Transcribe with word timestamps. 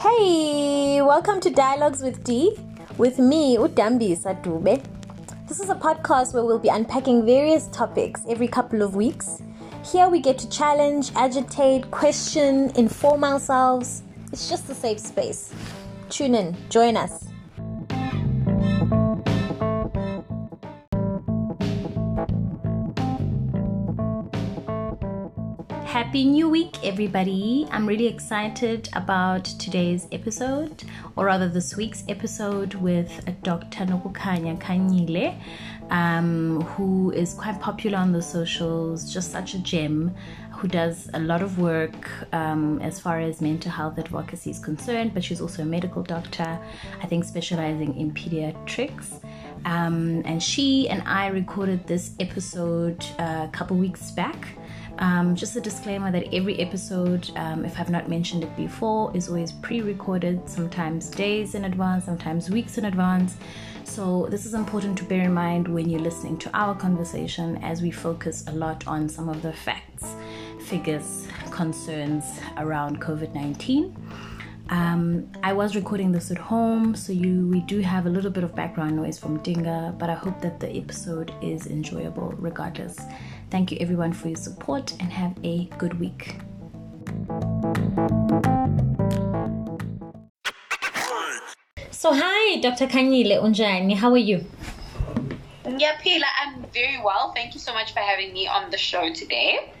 Hey, 0.00 1.02
welcome 1.02 1.40
to 1.40 1.50
Dialogues 1.50 2.00
with 2.00 2.24
D, 2.24 2.56
with 2.96 3.18
me, 3.18 3.58
Udambi 3.58 4.16
Sadube. 4.16 4.82
This 5.46 5.60
is 5.60 5.68
a 5.68 5.74
podcast 5.74 6.32
where 6.32 6.42
we'll 6.42 6.58
be 6.58 6.70
unpacking 6.70 7.26
various 7.26 7.66
topics 7.68 8.22
every 8.26 8.48
couple 8.48 8.80
of 8.80 8.94
weeks. 8.94 9.42
Here 9.84 10.08
we 10.08 10.18
get 10.18 10.38
to 10.38 10.48
challenge, 10.48 11.12
agitate, 11.16 11.90
question, 11.90 12.70
inform 12.76 13.24
ourselves. 13.24 14.02
It's 14.32 14.48
just 14.48 14.70
a 14.70 14.74
safe 14.74 15.00
space. 15.00 15.52
Tune 16.08 16.34
in, 16.34 16.56
join 16.70 16.96
us. 16.96 17.29
Happy 26.10 26.24
New 26.24 26.48
Week, 26.48 26.76
everybody! 26.84 27.68
I'm 27.70 27.86
really 27.86 28.08
excited 28.08 28.88
about 28.94 29.44
today's 29.44 30.08
episode, 30.10 30.82
or 31.14 31.26
rather, 31.26 31.48
this 31.48 31.76
week's 31.76 32.02
episode 32.08 32.74
with 32.74 33.24
Dr. 33.44 33.84
Nobukanya 33.84 34.60
Kanyile, 34.60 35.40
um, 35.90 36.62
who 36.62 37.12
is 37.12 37.34
quite 37.34 37.60
popular 37.60 37.96
on 37.96 38.10
the 38.10 38.20
socials, 38.20 39.14
just 39.14 39.30
such 39.30 39.54
a 39.54 39.60
gem, 39.60 40.12
who 40.50 40.66
does 40.66 41.08
a 41.14 41.20
lot 41.20 41.42
of 41.42 41.60
work 41.60 42.08
um, 42.34 42.80
as 42.82 42.98
far 42.98 43.20
as 43.20 43.40
mental 43.40 43.70
health 43.70 43.96
advocacy 43.96 44.50
is 44.50 44.58
concerned, 44.58 45.14
but 45.14 45.22
she's 45.22 45.40
also 45.40 45.62
a 45.62 45.64
medical 45.64 46.02
doctor, 46.02 46.58
I 47.00 47.06
think 47.06 47.24
specializing 47.24 47.96
in 47.96 48.10
pediatrics. 48.10 49.22
Um, 49.64 50.22
and 50.24 50.42
she 50.42 50.88
and 50.88 51.02
I 51.06 51.28
recorded 51.28 51.86
this 51.86 52.16
episode 52.18 53.04
uh, 53.20 53.46
a 53.46 53.50
couple 53.52 53.76
weeks 53.76 54.10
back. 54.10 54.56
Um, 55.00 55.34
just 55.34 55.56
a 55.56 55.62
disclaimer 55.62 56.12
that 56.12 56.32
every 56.34 56.60
episode, 56.60 57.30
um, 57.36 57.64
if 57.64 57.80
I've 57.80 57.88
not 57.88 58.10
mentioned 58.10 58.44
it 58.44 58.54
before, 58.54 59.10
is 59.16 59.28
always 59.30 59.50
pre 59.50 59.80
recorded, 59.80 60.46
sometimes 60.46 61.08
days 61.08 61.54
in 61.54 61.64
advance, 61.64 62.04
sometimes 62.04 62.50
weeks 62.50 62.76
in 62.76 62.84
advance. 62.84 63.36
So, 63.84 64.28
this 64.30 64.44
is 64.44 64.52
important 64.52 64.98
to 64.98 65.04
bear 65.04 65.22
in 65.22 65.32
mind 65.32 65.68
when 65.68 65.88
you're 65.88 66.02
listening 66.02 66.36
to 66.38 66.50
our 66.54 66.74
conversation 66.74 67.56
as 67.64 67.80
we 67.80 67.90
focus 67.90 68.44
a 68.46 68.52
lot 68.52 68.86
on 68.86 69.08
some 69.08 69.30
of 69.30 69.40
the 69.40 69.54
facts, 69.54 70.14
figures, 70.60 71.26
concerns 71.50 72.24
around 72.58 73.00
COVID 73.00 73.34
19. 73.34 73.96
Um, 74.68 75.28
I 75.42 75.52
was 75.52 75.74
recording 75.74 76.12
this 76.12 76.30
at 76.30 76.38
home, 76.38 76.94
so 76.94 77.12
you 77.12 77.48
we 77.48 77.60
do 77.60 77.80
have 77.80 78.04
a 78.04 78.10
little 78.10 78.30
bit 78.30 78.44
of 78.44 78.54
background 78.54 78.96
noise 78.96 79.18
from 79.18 79.40
Dinga, 79.40 79.98
but 79.98 80.10
I 80.10 80.14
hope 80.14 80.40
that 80.42 80.60
the 80.60 80.70
episode 80.70 81.32
is 81.42 81.66
enjoyable 81.66 82.34
regardless. 82.38 83.00
Thank 83.50 83.72
you 83.72 83.78
everyone 83.80 84.12
for 84.12 84.28
your 84.28 84.36
support 84.36 84.92
and 85.00 85.12
have 85.12 85.36
a 85.42 85.64
good 85.76 85.98
week. 85.98 86.36
So 91.90 92.14
hi, 92.14 92.60
Dr. 92.60 92.86
Kanyile 92.86 93.42
Unjani, 93.42 93.96
how 93.96 94.10
are 94.12 94.16
you? 94.16 94.44
Yeah, 95.76 95.98
Pila, 96.00 96.26
I'm 96.40 96.64
very 96.72 97.00
well. 97.04 97.32
Thank 97.34 97.54
you 97.54 97.60
so 97.60 97.74
much 97.74 97.92
for 97.92 97.98
having 97.98 98.32
me 98.32 98.46
on 98.46 98.70
the 98.70 98.78
show 98.78 99.12
today. 99.12 99.72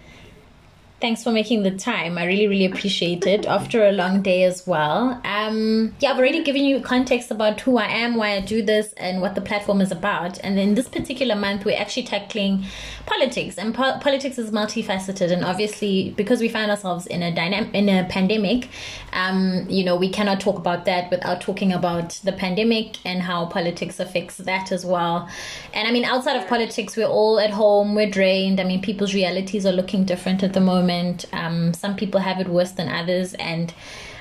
Thanks 1.00 1.24
for 1.24 1.32
making 1.32 1.62
the 1.62 1.70
time. 1.70 2.18
I 2.18 2.26
really, 2.26 2.46
really 2.46 2.66
appreciate 2.66 3.26
it 3.26 3.46
after 3.56 3.86
a 3.86 3.92
long 3.92 4.20
day 4.20 4.44
as 4.44 4.66
well. 4.66 5.18
Um, 5.24 5.94
yeah, 5.98 6.10
I've 6.10 6.18
already 6.18 6.44
given 6.44 6.62
you 6.62 6.80
context 6.80 7.30
about 7.30 7.58
who 7.62 7.78
I 7.78 7.86
am, 7.86 8.16
why 8.16 8.36
I 8.36 8.40
do 8.40 8.60
this, 8.60 8.92
and 8.98 9.22
what 9.22 9.34
the 9.34 9.40
platform 9.40 9.80
is 9.80 9.90
about. 9.90 10.38
And 10.40 10.58
in 10.58 10.74
this 10.74 10.88
particular 10.88 11.34
month, 11.34 11.64
we're 11.64 11.78
actually 11.78 12.02
tackling 12.02 12.66
politics, 13.06 13.56
and 13.56 13.74
po- 13.74 13.98
politics 14.00 14.36
is 14.36 14.50
multifaceted. 14.50 15.32
And 15.32 15.42
obviously, 15.42 16.12
because 16.18 16.42
we 16.42 16.50
find 16.50 16.70
ourselves 16.70 17.06
in 17.06 17.22
a 17.22 17.34
dynamic 17.34 17.74
in 17.74 17.88
a 17.88 18.06
pandemic, 18.10 18.68
um, 19.14 19.64
you 19.70 19.84
know, 19.84 19.96
we 19.96 20.10
cannot 20.10 20.38
talk 20.38 20.58
about 20.58 20.84
that 20.84 21.10
without 21.10 21.40
talking 21.40 21.72
about 21.72 22.10
the 22.24 22.32
pandemic 22.32 22.98
and 23.06 23.22
how 23.22 23.46
politics 23.46 24.00
affects 24.00 24.36
that 24.36 24.70
as 24.70 24.84
well. 24.84 25.30
And 25.72 25.88
I 25.88 25.92
mean, 25.92 26.04
outside 26.04 26.36
of 26.36 26.46
politics, 26.46 26.94
we're 26.94 27.06
all 27.06 27.40
at 27.40 27.50
home, 27.50 27.94
we're 27.94 28.10
drained. 28.10 28.60
I 28.60 28.64
mean, 28.64 28.82
people's 28.82 29.14
realities 29.14 29.64
are 29.64 29.72
looking 29.72 30.04
different 30.04 30.42
at 30.42 30.52
the 30.52 30.60
moment. 30.60 30.89
Um, 31.32 31.72
some 31.74 31.96
people 31.96 32.20
have 32.20 32.40
it 32.40 32.48
worse 32.48 32.72
than 32.72 32.88
others, 32.88 33.34
and 33.34 33.72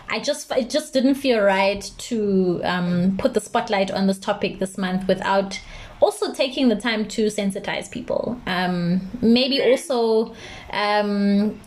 I 0.09 0.19
just 0.19 0.51
it 0.51 0.69
just 0.69 0.93
didn't 0.93 1.15
feel 1.15 1.39
right 1.41 1.89
to 2.09 2.61
um, 2.63 3.17
put 3.17 3.33
the 3.33 3.41
spotlight 3.41 3.91
on 3.91 4.07
this 4.07 4.19
topic 4.19 4.59
this 4.59 4.77
month 4.77 5.07
without 5.07 5.59
also 6.01 6.33
taking 6.33 6.69
the 6.69 6.75
time 6.75 7.07
to 7.09 7.27
sensitize 7.27 7.89
people. 7.91 8.39
Um, 8.45 9.01
maybe 9.21 9.61
also. 9.61 10.33
Um, 10.71 11.59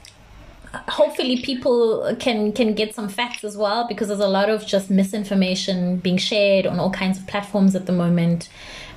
hopefully 0.88 1.42
people 1.42 2.16
can 2.18 2.50
can 2.52 2.74
get 2.74 2.94
some 2.94 3.08
facts 3.08 3.44
as 3.44 3.58
well 3.58 3.86
because 3.86 4.08
there's 4.08 4.20
a 4.20 4.26
lot 4.26 4.48
of 4.48 4.66
just 4.66 4.90
misinformation 4.90 5.98
being 5.98 6.16
shared 6.16 6.66
on 6.66 6.80
all 6.80 6.90
kinds 6.90 7.18
of 7.18 7.26
platforms 7.26 7.74
at 7.74 7.84
the 7.84 7.92
moment 7.92 8.48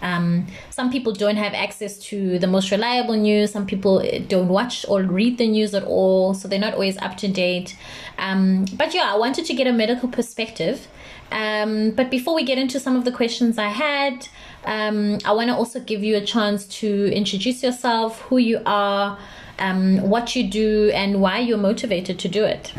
um, 0.01 0.47
some 0.69 0.91
people 0.91 1.13
don't 1.13 1.37
have 1.37 1.53
access 1.53 1.97
to 2.09 2.39
the 2.39 2.47
most 2.47 2.71
reliable 2.71 3.15
news. 3.15 3.51
Some 3.51 3.65
people 3.65 4.03
don't 4.27 4.47
watch 4.47 4.85
or 4.87 5.03
read 5.03 5.37
the 5.37 5.47
news 5.47 5.73
at 5.73 5.83
all 5.83 6.33
so 6.33 6.47
they're 6.47 6.59
not 6.59 6.73
always 6.73 6.97
up 6.97 7.17
to 7.17 7.27
date. 7.27 7.77
Um, 8.17 8.65
but 8.77 8.93
yeah 8.93 9.11
i 9.13 9.17
wanted 9.17 9.45
to 9.45 9.53
get 9.53 9.67
a 9.67 9.73
medical 9.73 10.09
perspective. 10.09 10.87
Um, 11.31 11.91
but 11.91 12.11
before 12.11 12.35
we 12.35 12.43
get 12.43 12.57
into 12.57 12.79
some 12.79 12.95
of 12.95 13.03
the 13.03 13.11
questions 13.11 13.57
i 13.57 13.69
had 13.69 14.27
um, 14.63 15.17
i 15.25 15.31
want 15.31 15.49
to 15.49 15.55
also 15.55 15.79
give 15.79 16.03
you 16.03 16.15
a 16.15 16.21
chance 16.21 16.67
to 16.79 17.11
introduce 17.11 17.63
yourself 17.63 18.21
who 18.21 18.37
you 18.37 18.61
are 18.65 19.17
um, 19.59 20.09
what 20.09 20.35
you 20.35 20.49
do 20.49 20.91
and 20.93 21.21
why 21.21 21.39
you're 21.39 21.57
motivated 21.57 22.19
to 22.19 22.27
do 22.27 22.43
it. 22.43 22.73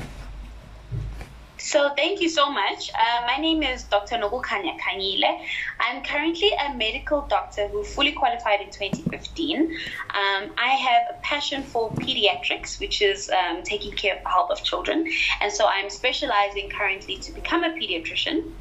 So 1.76 1.90
thank 1.94 2.22
you 2.22 2.30
so 2.30 2.50
much. 2.50 2.90
Uh, 2.94 3.26
my 3.26 3.36
name 3.36 3.62
is 3.62 3.82
Dr. 3.82 4.16
Nobukanya 4.16 4.78
Kanyile. 4.80 5.44
I'm 5.78 6.02
currently 6.02 6.50
a 6.54 6.74
medical 6.74 7.26
doctor 7.26 7.68
who 7.68 7.84
fully 7.84 8.12
qualified 8.12 8.62
in 8.62 8.68
2015. 8.68 9.60
Um, 9.60 10.54
I 10.56 10.68
have 10.68 11.02
a 11.10 11.20
passion 11.20 11.62
for 11.62 11.92
pediatrics, 11.96 12.80
which 12.80 13.02
is 13.02 13.28
um, 13.28 13.62
taking 13.62 13.92
care 13.92 14.16
of 14.16 14.22
the 14.22 14.30
health 14.30 14.50
of 14.50 14.64
children. 14.64 15.06
And 15.42 15.52
so 15.52 15.66
I'm 15.66 15.90
specializing 15.90 16.70
currently 16.70 17.18
to 17.18 17.32
become 17.32 17.62
a 17.62 17.68
pediatrician 17.68 18.52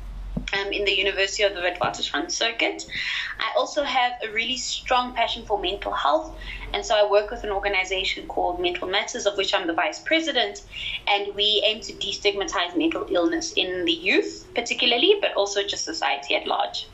um, 0.53 0.71
in 0.71 0.85
the 0.85 0.91
University 0.91 1.43
of 1.43 1.53
the 1.53 1.61
Witwatersrand 1.61 2.31
Circuit. 2.31 2.85
I 3.39 3.51
also 3.57 3.83
have 3.83 4.13
a 4.23 4.31
really 4.31 4.57
strong 4.57 5.13
passion 5.13 5.45
for 5.45 5.59
mental 5.59 5.91
health, 5.91 6.35
and 6.73 6.85
so 6.85 6.95
I 6.95 7.09
work 7.09 7.31
with 7.31 7.43
an 7.43 7.51
organization 7.51 8.27
called 8.27 8.59
Mental 8.59 8.87
Matters, 8.87 9.25
of 9.25 9.37
which 9.37 9.53
I'm 9.53 9.67
the 9.67 9.73
vice 9.73 9.99
president, 9.99 10.63
and 11.07 11.33
we 11.35 11.63
aim 11.65 11.81
to 11.81 11.93
destigmatize 11.93 12.77
mental 12.77 13.07
illness 13.09 13.53
in 13.53 13.85
the 13.85 13.93
youth, 13.93 14.47
particularly, 14.55 15.15
but 15.21 15.33
also 15.35 15.63
just 15.63 15.85
society 15.85 16.35
at 16.35 16.47
large. 16.47 16.87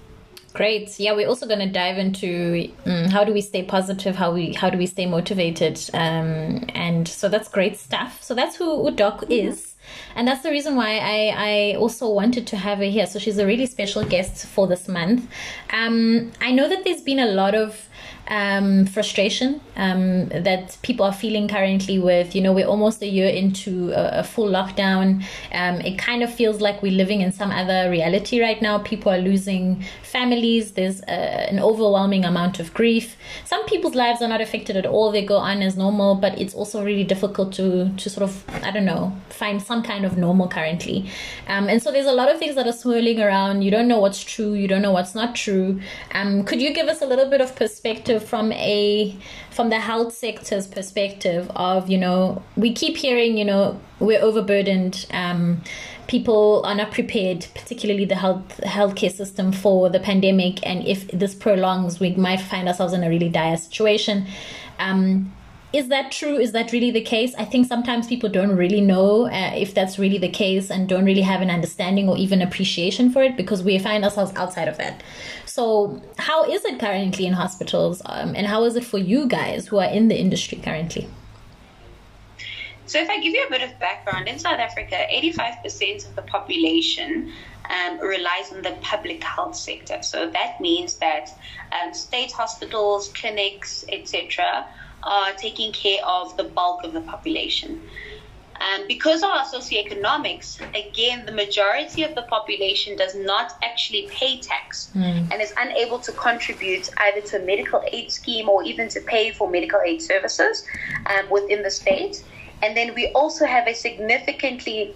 Great. 0.53 0.99
Yeah, 0.99 1.13
we're 1.13 1.29
also 1.29 1.47
going 1.47 1.59
to 1.59 1.69
dive 1.71 1.97
into 1.97 2.71
um, 2.85 3.05
how 3.05 3.23
do 3.23 3.31
we 3.31 3.39
stay 3.41 3.63
positive, 3.63 4.15
how 4.17 4.33
we 4.33 4.53
how 4.53 4.69
do 4.69 4.77
we 4.77 4.85
stay 4.85 5.05
motivated, 5.05 5.79
um, 5.93 6.65
and 6.75 7.07
so 7.07 7.29
that's 7.29 7.47
great 7.47 7.77
stuff. 7.77 8.21
So 8.21 8.35
that's 8.35 8.57
who 8.57 8.65
Udoc 8.65 9.29
is. 9.29 9.75
And 10.15 10.27
that's 10.27 10.43
the 10.43 10.51
reason 10.51 10.75
why 10.75 10.97
I, 10.97 11.33
I 11.35 11.75
also 11.75 12.09
wanted 12.09 12.47
to 12.47 12.57
have 12.57 12.79
her 12.79 12.83
here. 12.85 13.05
So 13.07 13.19
she's 13.19 13.37
a 13.37 13.45
really 13.45 13.65
special 13.65 14.03
guest 14.03 14.45
for 14.45 14.67
this 14.67 14.87
month. 14.87 15.27
Um, 15.71 16.31
I 16.41 16.51
know 16.51 16.67
that 16.67 16.83
there's 16.83 17.01
been 17.01 17.19
a 17.19 17.27
lot 17.27 17.55
of 17.55 17.87
um, 18.27 18.85
frustration 18.85 19.59
um, 19.75 20.29
that 20.29 20.77
people 20.83 21.05
are 21.05 21.13
feeling 21.13 21.47
currently 21.47 21.99
with, 21.99 22.33
you 22.33 22.41
know, 22.41 22.53
we're 22.53 22.67
almost 22.67 23.01
a 23.01 23.07
year 23.07 23.27
into 23.27 23.91
a, 23.91 24.19
a 24.19 24.23
full 24.23 24.49
lockdown. 24.49 25.23
Um, 25.51 25.81
it 25.81 25.97
kind 25.97 26.23
of 26.23 26.33
feels 26.33 26.61
like 26.61 26.81
we're 26.81 26.93
living 26.93 27.21
in 27.21 27.31
some 27.31 27.51
other 27.51 27.89
reality 27.89 28.41
right 28.41 28.61
now. 28.61 28.77
People 28.79 29.11
are 29.11 29.17
losing 29.17 29.83
families. 30.03 30.73
There's 30.73 31.01
a, 31.01 31.49
an 31.51 31.59
overwhelming 31.59 32.23
amount 32.23 32.59
of 32.59 32.73
grief. 32.73 33.17
Some 33.43 33.65
people's 33.65 33.95
lives 33.95 34.21
are 34.21 34.29
not 34.29 34.39
affected 34.39 34.77
at 34.77 34.85
all. 34.85 35.11
They 35.11 35.25
go 35.25 35.37
on 35.37 35.61
as 35.61 35.75
normal, 35.75 36.15
but 36.15 36.39
it's 36.39 36.53
also 36.53 36.83
really 36.83 37.03
difficult 37.03 37.53
to, 37.53 37.91
to 37.97 38.09
sort 38.09 38.23
of, 38.23 38.45
I 38.63 38.71
don't 38.71 38.85
know, 38.85 39.13
find 39.29 39.61
some 39.71 39.81
kind 39.81 40.03
of 40.05 40.17
normal 40.17 40.47
currently. 40.49 41.09
Um, 41.47 41.69
and 41.69 41.81
so 41.81 41.91
there's 41.91 42.11
a 42.15 42.17
lot 42.21 42.29
of 42.29 42.37
things 42.37 42.55
that 42.55 42.67
are 42.67 42.77
swirling 42.83 43.21
around. 43.21 43.61
You 43.61 43.71
don't 43.71 43.87
know 43.87 43.99
what's 43.99 44.23
true. 44.23 44.53
You 44.53 44.67
don't 44.67 44.81
know 44.81 44.91
what's 44.91 45.15
not 45.15 45.33
true. 45.33 45.79
Um, 46.13 46.43
could 46.43 46.61
you 46.61 46.73
give 46.73 46.87
us 46.87 47.01
a 47.01 47.05
little 47.05 47.29
bit 47.29 47.39
of 47.39 47.55
perspective 47.55 48.23
from 48.31 48.51
a 48.51 49.15
from 49.49 49.69
the 49.69 49.79
health 49.79 50.13
sector's 50.13 50.67
perspective 50.67 51.49
of 51.55 51.89
you 51.89 51.97
know 51.97 52.41
we 52.55 52.71
keep 52.73 52.95
hearing 52.95 53.37
you 53.37 53.45
know 53.45 53.79
we're 53.99 54.21
overburdened 54.21 55.05
um, 55.11 55.61
people 56.07 56.61
are 56.63 56.73
not 56.73 56.89
prepared 56.91 57.45
particularly 57.53 58.05
the 58.05 58.15
health 58.15 58.61
healthcare 58.63 59.11
system 59.11 59.51
for 59.51 59.89
the 59.89 59.99
pandemic 59.99 60.65
and 60.65 60.87
if 60.87 61.07
this 61.11 61.35
prolongs 61.35 61.99
we 61.99 62.15
might 62.15 62.39
find 62.39 62.67
ourselves 62.69 62.93
in 62.93 63.03
a 63.03 63.09
really 63.09 63.29
dire 63.29 63.57
situation 63.57 64.25
um, 64.79 65.31
is 65.73 65.87
that 65.87 66.11
true? 66.11 66.35
Is 66.35 66.51
that 66.51 66.71
really 66.73 66.91
the 66.91 67.01
case? 67.01 67.33
I 67.35 67.45
think 67.45 67.65
sometimes 67.65 68.07
people 68.07 68.29
don't 68.29 68.55
really 68.55 68.81
know 68.81 69.27
uh, 69.27 69.53
if 69.55 69.73
that's 69.73 69.97
really 69.97 70.17
the 70.17 70.29
case 70.29 70.69
and 70.69 70.87
don't 70.87 71.05
really 71.05 71.21
have 71.21 71.41
an 71.41 71.49
understanding 71.49 72.09
or 72.09 72.17
even 72.17 72.41
appreciation 72.41 73.09
for 73.09 73.23
it 73.23 73.37
because 73.37 73.63
we 73.63 73.79
find 73.79 74.03
ourselves 74.03 74.33
outside 74.35 74.67
of 74.67 74.77
that. 74.77 75.01
So, 75.45 76.01
how 76.17 76.43
is 76.43 76.65
it 76.65 76.79
currently 76.79 77.25
in 77.25 77.33
hospitals 77.33 78.01
um, 78.05 78.35
and 78.35 78.47
how 78.47 78.65
is 78.65 78.75
it 78.75 78.83
for 78.83 78.97
you 78.97 79.27
guys 79.27 79.67
who 79.67 79.79
are 79.79 79.89
in 79.89 80.09
the 80.09 80.19
industry 80.19 80.57
currently? 80.57 81.07
So, 82.85 82.99
if 82.99 83.09
I 83.09 83.21
give 83.21 83.33
you 83.33 83.45
a 83.45 83.49
bit 83.49 83.61
of 83.61 83.79
background, 83.79 84.27
in 84.27 84.39
South 84.39 84.59
Africa, 84.59 84.97
85% 85.09 86.09
of 86.09 86.15
the 86.17 86.23
population 86.23 87.31
um, 87.69 87.99
relies 87.99 88.51
on 88.51 88.61
the 88.61 88.75
public 88.81 89.23
health 89.23 89.55
sector. 89.55 90.01
So, 90.01 90.29
that 90.31 90.59
means 90.59 90.95
that 90.97 91.29
um, 91.71 91.93
state 91.93 92.33
hospitals, 92.33 93.07
clinics, 93.13 93.85
etc., 93.87 94.67
are 95.03 95.33
taking 95.33 95.71
care 95.71 95.99
of 96.05 96.35
the 96.37 96.43
bulk 96.43 96.83
of 96.83 96.93
the 96.93 97.01
population. 97.01 97.81
Um, 98.61 98.85
because 98.87 99.23
of 99.23 99.29
our 99.29 99.45
socioeconomics, 99.45 100.59
again, 100.75 101.25
the 101.25 101.31
majority 101.31 102.03
of 102.03 102.13
the 102.13 102.21
population 102.23 102.95
does 102.95 103.15
not 103.15 103.53
actually 103.63 104.07
pay 104.11 104.39
tax 104.39 104.91
Mm. 104.95 105.31
and 105.31 105.41
is 105.41 105.53
unable 105.57 105.99
to 105.99 106.11
contribute 106.11 106.89
either 106.97 107.21
to 107.21 107.41
a 107.41 107.45
medical 107.45 107.81
aid 107.91 108.11
scheme 108.11 108.47
or 108.49 108.63
even 108.63 108.87
to 108.89 108.99
pay 109.01 109.31
for 109.31 109.49
medical 109.49 109.79
aid 109.83 110.01
services 110.01 110.63
um, 111.07 111.27
within 111.31 111.63
the 111.63 111.71
state. 111.71 112.23
And 112.61 112.77
then 112.77 112.93
we 112.93 113.07
also 113.13 113.45
have 113.45 113.67
a 113.67 113.73
significantly 113.73 114.93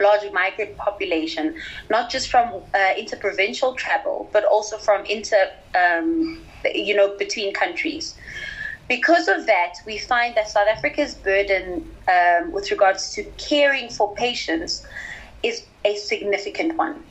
large 0.00 0.30
migrant 0.32 0.76
population, 0.76 1.56
not 1.88 2.10
just 2.10 2.28
from 2.28 2.62
uh, 2.74 2.92
interprovincial 2.98 3.74
travel, 3.74 4.28
but 4.32 4.44
also 4.44 4.76
from 4.76 5.06
inter, 5.06 5.50
um, 5.74 6.44
you 6.74 6.94
know, 6.94 7.16
between 7.16 7.54
countries 7.54 8.16
because 8.88 9.28
of 9.28 9.46
that, 9.46 9.74
we 9.86 9.98
find 9.98 10.34
that 10.34 10.48
South 10.48 10.68
Africa's 10.68 11.14
burden 11.14 11.84
um, 12.08 12.52
with 12.52 12.70
regards 12.70 13.12
to 13.12 13.24
caring 13.36 13.90
for 13.90 14.14
patients 14.14 14.84
is 15.42 15.64
a 15.84 15.94
significant 15.96 16.76
one. 16.76 17.04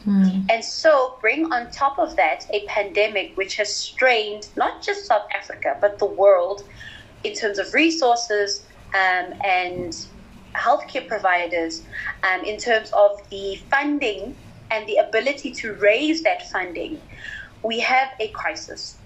And 0.50 0.64
so, 0.64 1.18
bring 1.22 1.52
on 1.54 1.72
top 1.72 1.98
of 2.00 2.16
that 2.18 2.46
a 2.52 2.66
pandemic 2.66 3.38
which 3.38 3.56
has 3.56 3.74
strained 3.74 4.50
not 4.58 4.82
just 4.82 5.06
South 5.06 5.28
Africa, 5.34 5.78
but 5.80 6.00
the 6.00 6.06
world 6.06 6.64
in 7.24 7.34
terms 7.34 7.60
of 7.60 7.74
resources 7.74 8.66
um, 8.94 9.34
and 9.44 9.96
healthcare 10.56 11.08
providers, 11.08 11.84
um, 12.24 12.44
in 12.44 12.58
terms 12.58 12.92
of 12.92 13.12
the 13.30 13.56
funding 13.70 14.36
and 14.72 14.88
the 14.88 14.98
ability 14.98 15.52
to 15.52 15.74
raise 15.74 16.24
that 16.24 16.50
funding. 16.52 17.00
We 17.64 17.80
have 17.80 18.10
a 18.20 18.28
crisis. 18.30 18.98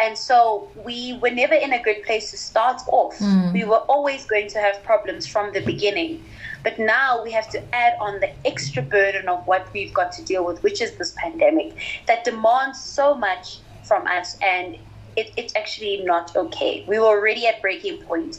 And 0.00 0.16
so 0.16 0.70
we 0.74 1.18
were 1.20 1.30
never 1.30 1.54
in 1.54 1.72
a 1.72 1.82
good 1.82 2.02
place 2.04 2.30
to 2.30 2.38
start 2.38 2.80
off. 2.88 3.16
We 3.52 3.64
were 3.64 3.82
always 3.94 4.24
going 4.26 4.48
to 4.50 4.58
have 4.58 4.82
problems 4.82 5.26
from 5.26 5.52
the 5.52 5.60
beginning. 5.60 6.24
But 6.64 6.78
now 6.78 7.22
we 7.22 7.32
have 7.32 7.48
to 7.50 7.62
add 7.74 7.94
on 8.00 8.20
the 8.20 8.30
extra 8.46 8.82
burden 8.82 9.28
of 9.28 9.46
what 9.46 9.68
we've 9.74 9.92
got 9.92 10.12
to 10.12 10.24
deal 10.24 10.44
with, 10.46 10.62
which 10.62 10.80
is 10.80 10.96
this 10.96 11.12
pandemic 11.16 11.78
that 12.06 12.24
demands 12.24 12.82
so 12.82 13.14
much 13.14 13.60
from 13.82 14.06
us. 14.06 14.36
And 14.42 14.76
it, 15.16 15.32
it's 15.36 15.54
actually 15.56 16.02
not 16.04 16.34
okay. 16.36 16.84
We 16.88 16.98
were 16.98 17.06
already 17.06 17.46
at 17.46 17.60
breaking 17.60 18.02
point. 18.02 18.36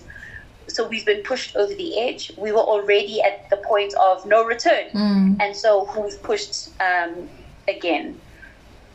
So 0.68 0.88
we've 0.88 1.06
been 1.06 1.24
pushed 1.24 1.56
over 1.56 1.74
the 1.74 2.00
edge. 2.00 2.32
We 2.38 2.52
were 2.52 2.60
already 2.60 3.22
at 3.22 3.50
the 3.50 3.58
point 3.58 3.94
of 3.96 4.26
no 4.26 4.44
return. 4.46 4.86
And 5.40 5.56
so 5.56 5.88
we've 6.02 6.22
pushed 6.24 6.70
um, 6.80 7.30
again. 7.68 8.20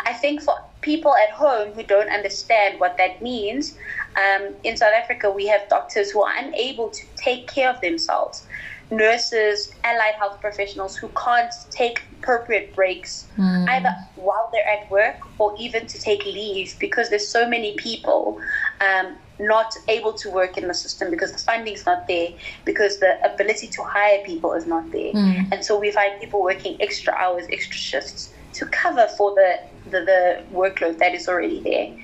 I 0.04 0.12
think 0.12 0.42
for 0.42 0.54
people 0.86 1.12
at 1.16 1.30
home 1.30 1.72
who 1.74 1.82
don't 1.82 2.08
understand 2.08 2.80
what 2.80 2.96
that 2.96 3.20
means, 3.20 3.76
um, 4.24 4.54
in 4.62 4.76
South 4.76 4.94
Africa, 5.02 5.30
we 5.30 5.46
have 5.48 5.62
doctors 5.68 6.12
who 6.12 6.22
are 6.22 6.32
unable 6.38 6.88
to 6.90 7.02
take 7.16 7.48
care 7.48 7.68
of 7.68 7.78
themselves, 7.80 8.46
nurses, 8.90 9.72
allied 9.82 10.14
health 10.14 10.40
professionals 10.40 10.96
who 10.96 11.08
can't 11.24 11.52
take 11.70 11.96
appropriate 12.22 12.74
breaks 12.74 13.26
either 13.68 13.92
while 14.14 14.48
they're 14.52 14.70
at 14.76 14.88
work 14.90 15.16
or 15.40 15.54
even 15.58 15.86
to 15.88 15.98
take 15.98 16.24
leave 16.24 16.78
because 16.78 17.10
there's 17.10 17.28
so 17.28 17.42
many 17.48 17.74
people 17.76 18.38
um, 18.80 19.16
not 19.40 19.70
able 19.88 20.12
to 20.22 20.30
work 20.30 20.56
in 20.56 20.68
the 20.68 20.74
system 20.84 21.10
because 21.10 21.32
the 21.32 21.38
funding's 21.38 21.84
not 21.84 22.06
there, 22.06 22.28
because 22.64 23.00
the 23.00 23.12
ability 23.30 23.66
to 23.76 23.82
hire 23.82 24.20
people 24.24 24.52
is 24.54 24.66
not 24.66 24.84
there. 24.92 25.12
And 25.52 25.64
so 25.64 25.78
we 25.78 25.90
find 25.90 26.18
people 26.20 26.40
working 26.42 26.76
extra 26.80 27.12
hours, 27.14 27.44
extra 27.50 27.76
shifts 27.76 28.32
to 28.54 28.64
cover 28.66 29.06
for 29.18 29.34
the, 29.34 29.50
the, 29.90 30.00
the 30.00 30.42
workload 30.52 30.98
that 30.98 31.14
is 31.14 31.28
already 31.28 31.60
there. 31.60 31.96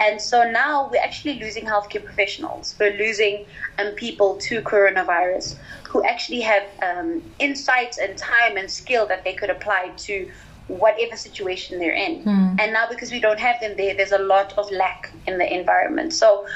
And 0.00 0.20
so 0.20 0.50
now 0.50 0.88
we're 0.90 1.02
actually 1.02 1.38
losing 1.40 1.64
healthcare 1.64 2.04
professionals. 2.04 2.74
We're 2.78 2.96
losing 2.96 3.46
um, 3.78 3.88
people 3.92 4.36
to 4.38 4.62
coronavirus 4.62 5.56
who 5.88 6.02
actually 6.04 6.40
have 6.40 6.62
um, 6.82 7.22
insights 7.38 7.98
and 7.98 8.16
time 8.16 8.56
and 8.56 8.70
skill 8.70 9.06
that 9.06 9.24
they 9.24 9.34
could 9.34 9.50
apply 9.50 9.92
to 9.98 10.30
whatever 10.68 11.16
situation 11.16 11.78
they're 11.78 11.92
in. 11.92 12.22
And 12.58 12.72
now 12.72 12.86
because 12.88 13.10
we 13.10 13.20
don't 13.20 13.40
have 13.40 13.60
them 13.60 13.76
there, 13.76 13.94
there's 13.94 14.12
a 14.12 14.18
lot 14.18 14.56
of 14.56 14.70
lack 14.70 15.10
in 15.26 15.38
the 15.38 15.52
environment. 15.52 16.12
So 16.14 16.46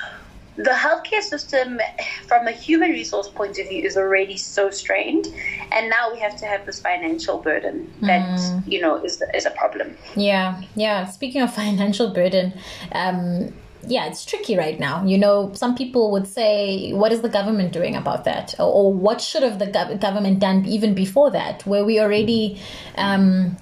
the 0.57 0.71
healthcare 0.71 1.23
system, 1.23 1.81
from 2.27 2.47
a 2.47 2.53
human 2.53 2.91
resource 2.91 3.29
point 3.29 3.59
of 3.59 3.69
view, 3.69 3.85
is 3.85 3.97
already 3.97 4.37
so 4.37 4.71
strained, 4.71 5.27
and 5.73 5.91
now 5.91 6.13
we 6.13 6.19
have 6.19 6.37
to 6.37 6.47
have 6.47 6.67
this 6.67 6.81
financial 6.81 7.39
burden 7.39 7.93
that 8.03 8.63
you 8.67 8.81
know 8.81 8.97
is 9.05 9.23
is 9.35 9.47
a 9.47 9.51
problem. 9.51 9.97
Yeah, 10.15 10.63
yeah. 10.75 11.07
Speaking 11.07 11.43
of 11.43 11.53
financial 11.63 12.13
burden, 12.13 12.55
um, 12.93 13.53
yeah, 13.87 14.07
it's 14.07 14.25
tricky 14.25 14.57
right 14.57 14.79
now. 14.81 15.05
You 15.05 15.19
know, 15.19 15.53
some 15.55 15.75
people 15.75 16.11
would 16.13 16.27
say, 16.27 16.93
what 16.93 17.13
is 17.13 17.21
the 17.21 17.29
government 17.29 17.73
doing 17.73 17.95
about 17.95 18.25
that? 18.25 18.55
Or, 18.59 18.67
or 18.67 18.93
what 18.93 19.21
should 19.21 19.43
have 19.43 19.59
the 19.59 19.67
gov- 19.67 20.01
government 20.01 20.41
done 20.41 20.65
even 20.67 20.95
before 20.95 21.31
that? 21.31 21.67
Where 21.67 21.85
we 21.85 22.01
already. 22.01 22.61
Um, 22.97 23.57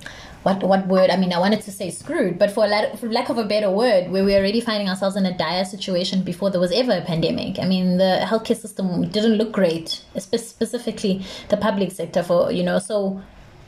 what, 0.44 0.62
what 0.62 0.86
word? 0.86 1.10
I 1.10 1.16
mean, 1.16 1.32
I 1.32 1.38
wanted 1.38 1.62
to 1.62 1.72
say 1.72 1.90
screwed, 1.90 2.38
but 2.38 2.50
for, 2.50 2.68
for 2.96 3.08
lack 3.08 3.30
of 3.30 3.38
a 3.38 3.44
better 3.44 3.70
word, 3.70 4.10
where 4.10 4.22
we're 4.22 4.38
already 4.38 4.60
finding 4.60 4.90
ourselves 4.90 5.16
in 5.16 5.24
a 5.24 5.36
dire 5.36 5.64
situation 5.64 6.22
before 6.22 6.50
there 6.50 6.60
was 6.60 6.70
ever 6.70 6.92
a 6.92 7.00
pandemic. 7.00 7.58
I 7.58 7.64
mean, 7.66 7.96
the 7.96 8.20
healthcare 8.22 8.56
system 8.56 9.08
didn't 9.08 9.34
look 9.34 9.52
great, 9.52 10.04
spe- 10.18 10.36
specifically 10.36 11.24
the 11.48 11.56
public 11.56 11.92
sector. 11.92 12.22
For 12.22 12.52
you 12.52 12.62
know, 12.62 12.78
so 12.78 13.22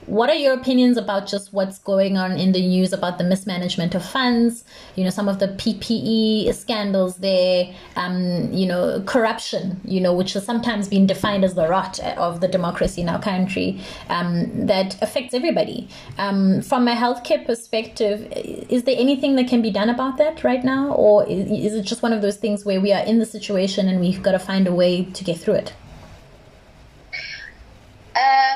what 0.07 0.31
are 0.31 0.37
your 0.37 0.55
opinions 0.55 0.97
about 0.97 1.27
just 1.27 1.53
what's 1.53 1.79
going 1.79 2.17
on 2.17 2.33
in 2.33 2.53
the 2.53 2.61
news 2.67 2.93
about 2.93 3.19
the 3.19 3.25
mismanagement 3.25 3.95
of 3.95 4.05
funds 4.05 4.65
you 4.95 5.05
know 5.05 5.11
some 5.11 5.29
of 5.29 5.39
the 5.39 5.49
ppe 5.49 6.53
scandals 6.55 7.17
there 7.17 7.73
um, 7.97 8.53
you 8.53 8.67
know 8.67 9.03
corruption 9.07 9.81
you 9.85 10.01
know 10.01 10.13
which 10.13 10.33
has 10.33 10.45
sometimes 10.45 10.89
been 10.89 11.07
defined 11.07 11.45
as 11.45 11.55
the 11.55 11.69
rot 11.69 11.99
of 12.17 12.41
the 12.41 12.49
democracy 12.49 13.01
in 13.01 13.09
our 13.09 13.21
country 13.21 13.81
um, 14.09 14.67
that 14.67 15.01
affects 15.03 15.35
everybody. 15.35 15.89
Um, 16.19 16.63
from 16.63 16.89
a 16.89 16.95
healthcare 16.95 17.45
perspective 17.45 18.27
is 18.69 18.85
there 18.85 18.97
anything 18.99 19.37
that 19.37 19.49
can 19.49 19.63
be 19.63 19.71
done 19.71 19.91
about 19.91 20.19
that 20.19 20.45
right 20.45 20.65
now? 20.65 20.93
Or 20.93 21.27
is 21.29 21.75
it 21.75 21.83
just 21.83 22.03
one 22.03 22.13
of 22.13 22.23
those 22.23 22.37
things 22.37 22.65
where 22.65 22.81
we 22.81 22.93
are 22.93 23.05
in 23.05 23.19
the 23.19 23.27
situation 23.27 23.89
and 23.89 24.01
we've 24.01 24.23
got 24.23 24.33
to 24.33 24.39
find 24.39 24.67
a 24.67 24.75
way 24.75 25.05
to 25.05 25.25
get 25.25 25.39
through 25.39 25.55
it 25.55 25.73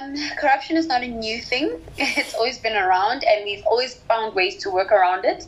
Um, 0.00 0.14
corruption 0.38 0.76
is 0.76 0.86
not 0.86 1.02
a 1.02 1.08
new 1.08 1.40
thing. 1.40 1.80
It's 1.98 2.34
always 2.34 2.58
been 2.58 2.76
around, 2.76 3.24
and 3.24 3.44
we've 3.44 3.64
always 3.66 3.94
found 4.08 4.34
ways 4.34 4.62
to 4.62 4.70
work 4.70 4.92
around 4.92 5.24
it. 5.24 5.44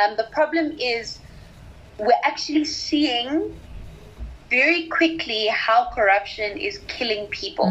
Um, 0.00 0.16
the 0.16 0.28
problem 0.32 0.72
is 0.78 1.20
we're 1.98 2.22
actually 2.24 2.64
seeing 2.64 3.54
very 4.50 4.88
quickly 4.88 5.46
how 5.48 5.88
corruption 5.94 6.58
is 6.58 6.78
killing 6.88 7.26
people. 7.28 7.66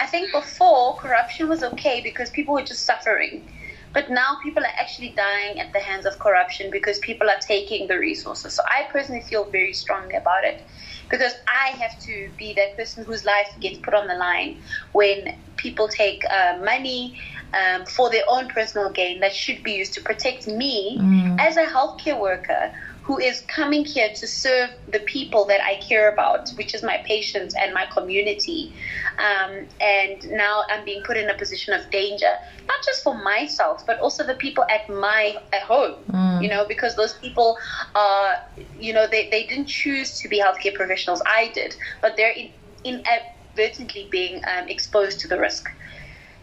I 0.00 0.06
think 0.06 0.32
before 0.32 0.96
corruption 0.96 1.48
was 1.48 1.62
okay 1.62 2.00
because 2.02 2.30
people 2.30 2.54
were 2.54 2.62
just 2.62 2.84
suffering. 2.84 3.48
But 3.92 4.10
now 4.10 4.38
people 4.42 4.62
are 4.62 4.76
actually 4.78 5.14
dying 5.16 5.58
at 5.58 5.72
the 5.72 5.80
hands 5.80 6.06
of 6.06 6.18
corruption 6.18 6.70
because 6.70 6.98
people 7.00 7.28
are 7.28 7.40
taking 7.40 7.88
the 7.88 7.98
resources. 7.98 8.54
So 8.54 8.62
I 8.66 8.86
personally 8.92 9.22
feel 9.22 9.50
very 9.50 9.72
strongly 9.72 10.14
about 10.14 10.44
it 10.44 10.62
because 11.10 11.34
I 11.48 11.70
have 11.70 11.98
to 12.00 12.30
be 12.38 12.54
that 12.54 12.76
person 12.76 13.04
whose 13.04 13.24
life 13.24 13.48
gets 13.60 13.78
put 13.78 13.94
on 13.94 14.06
the 14.06 14.14
line 14.14 14.58
when 14.92 15.34
people 15.56 15.88
take 15.88 16.22
uh, 16.30 16.58
money 16.64 17.18
um, 17.52 17.84
for 17.86 18.10
their 18.10 18.24
own 18.28 18.48
personal 18.48 18.90
gain 18.90 19.20
that 19.20 19.34
should 19.34 19.62
be 19.62 19.72
used 19.72 19.94
to 19.94 20.00
protect 20.00 20.46
me 20.46 21.04
as 21.38 21.56
a 21.56 21.64
healthcare 21.66 22.18
worker 22.18 22.72
who 23.02 23.18
is 23.18 23.42
coming 23.48 23.84
here 23.84 24.10
to 24.14 24.26
serve 24.26 24.70
the 24.88 25.00
people 25.00 25.46
that 25.46 25.60
I 25.62 25.76
care 25.76 26.12
about, 26.12 26.50
which 26.56 26.74
is 26.74 26.82
my 26.82 26.98
patients 27.06 27.54
and 27.60 27.72
my 27.72 27.86
community. 27.92 28.74
Um, 29.18 29.66
and 29.80 30.22
now 30.30 30.64
I'm 30.70 30.84
being 30.84 31.02
put 31.06 31.16
in 31.16 31.28
a 31.28 31.34
position 31.34 31.74
of 31.74 31.90
danger, 31.90 32.32
not 32.68 32.76
just 32.84 33.02
for 33.02 33.20
myself, 33.22 33.82
but 33.86 33.98
also 34.00 34.24
the 34.24 34.34
people 34.34 34.64
at 34.70 34.88
my 34.88 35.36
at 35.52 35.62
home. 35.62 36.04
You 36.42 36.48
know, 36.48 36.64
because 36.68 36.96
those 36.96 37.14
people 37.14 37.56
are, 37.94 38.34
you 38.78 38.92
know, 38.92 39.06
they, 39.06 39.28
they 39.30 39.44
didn't 39.46 39.66
choose 39.66 40.20
to 40.20 40.28
be 40.28 40.40
healthcare 40.40 40.74
professionals. 40.74 41.22
I 41.26 41.50
did, 41.54 41.74
but 42.02 42.16
they're 42.16 42.32
in, 42.32 42.50
inadvertently 42.84 44.08
being 44.10 44.42
um, 44.46 44.68
exposed 44.68 45.20
to 45.20 45.28
the 45.28 45.38
risk. 45.38 45.68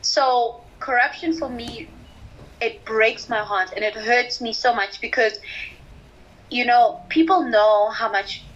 So 0.01 0.61
corruption 0.79 1.37
for 1.37 1.49
me, 1.49 1.89
it 2.61 2.85
breaks 2.85 3.29
my 3.29 3.43
heart 3.43 3.69
and 3.75 3.83
it 3.83 3.93
hurts 3.93 4.41
me 4.41 4.53
so 4.53 4.73
much 4.73 4.99
because 5.01 5.33
you 6.49 6.65
know, 6.65 7.05
people 7.09 7.43
know 7.49 7.89
how 7.91 8.11
much 8.11 8.49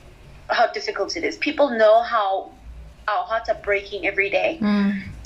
how 0.50 0.71
difficult 0.71 1.15
it 1.17 1.24
is. 1.24 1.38
People 1.38 1.71
know 1.71 2.01
how 2.03 2.60
our 3.07 3.25
hearts 3.25 3.50
are 3.50 3.60
breaking 3.63 4.05
every 4.05 4.29
day. 4.29 4.60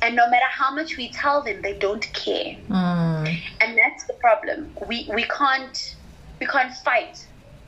And 0.01 0.15
no 0.15 0.29
matter 0.29 0.45
how 0.51 0.73
much 0.73 0.97
we 0.97 1.11
tell 1.11 1.43
them, 1.43 1.61
they 1.61 1.77
don't 1.79 2.05
care. 2.13 2.57
And 3.61 3.77
that's 3.77 4.05
the 4.07 4.15
problem. 4.21 4.73
We 4.87 5.09
we 5.13 5.23
can't 5.25 5.77
we 6.39 6.47
can't 6.47 6.73
fight 6.73 7.17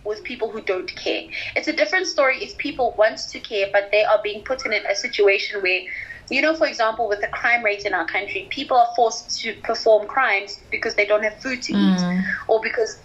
with 0.05 0.23
people 0.23 0.51
who 0.51 0.61
don't 0.63 0.93
care. 0.95 1.23
It's 1.55 1.67
a 1.67 1.73
different 1.73 2.07
story 2.07 2.37
if 2.43 2.57
people 2.57 2.95
want 2.97 3.19
to 3.31 3.39
care, 3.39 3.67
but 3.73 3.89
they 3.91 4.05
are 4.05 4.19
being 4.23 4.43
put 4.45 4.65
in 4.65 4.73
a 4.73 4.95
situation 4.95 5.61
where, 5.61 5.81
you 6.29 6.41
know, 6.41 6.55
for 6.55 6.67
example, 6.67 7.07
with 7.09 7.21
the 7.21 7.27
crime 7.27 7.63
rate 7.63 7.83
in 7.85 7.93
our 7.93 8.05
country, 8.07 8.47
people 8.51 8.77
are 8.77 8.87
forced 8.95 9.39
to 9.41 9.55
perform 9.63 10.07
crimes 10.07 10.57
because 10.71 10.95
they 10.95 11.05
don't 11.05 11.23
have 11.23 11.39
food 11.41 11.61
to 11.63 11.73
eat 11.73 11.99
Mm. 11.99 12.23
or 12.47 12.61
because 12.61 12.95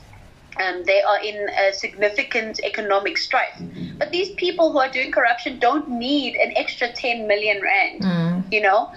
um, 0.61 0.83
they 0.85 1.01
are 1.03 1.21
in 1.23 1.49
a 1.49 1.73
significant 1.73 2.61
economic 2.65 3.17
strife. 3.19 3.61
But 3.99 4.11
these 4.13 4.31
people 4.35 4.73
who 4.73 4.79
are 4.79 4.89
doing 4.91 5.11
corruption 5.13 5.59
don't 5.59 5.89
need 5.89 6.37
an 6.37 6.53
extra 6.57 6.93
10 6.93 7.27
million 7.27 7.63
rand, 7.63 8.03
Mm. 8.03 8.53
you 8.53 8.61
know? 8.61 8.91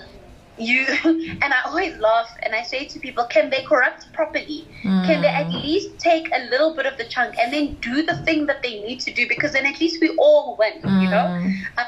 You 0.57 0.85
and 1.03 1.53
I 1.53 1.57
always 1.65 1.97
laugh 1.97 2.29
and 2.43 2.55
I 2.55 2.63
say 2.63 2.85
to 2.85 3.00
people, 3.00 3.25
can 3.25 3.50
they 3.50 3.63
corrupt 3.63 4.12
properly? 4.13 4.67
Can 4.83 5.21
they 5.21 5.27
at 5.27 5.50
least 5.51 6.00
take 6.00 6.29
a 6.33 6.39
little 6.50 6.74
bit 6.75 6.85
of 6.85 6.97
the 6.97 7.03
chunk 7.05 7.38
and 7.38 7.51
then 7.51 7.75
do 7.81 8.03
the 8.03 8.15
thing 8.24 8.45
that 8.45 8.63
they 8.63 8.81
need 8.81 9.00
to 9.01 9.12
do? 9.13 9.27
Because 9.27 9.51
then 9.51 9.65
at 9.65 9.79
least 9.81 10.00
we 10.01 10.09
all 10.17 10.55
win, 10.57 10.75
you 11.01 11.09
know? 11.09 11.27
Mm. 11.27 11.53
I, 11.77 11.85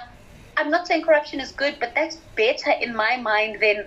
I'm 0.58 0.70
not 0.70 0.86
saying 0.88 1.04
corruption 1.04 1.40
is 1.40 1.52
good, 1.52 1.78
but 1.80 1.94
that's 1.96 2.18
better 2.36 2.72
in 2.82 2.96
my 2.96 3.16
mind 3.18 3.60
than 3.62 3.86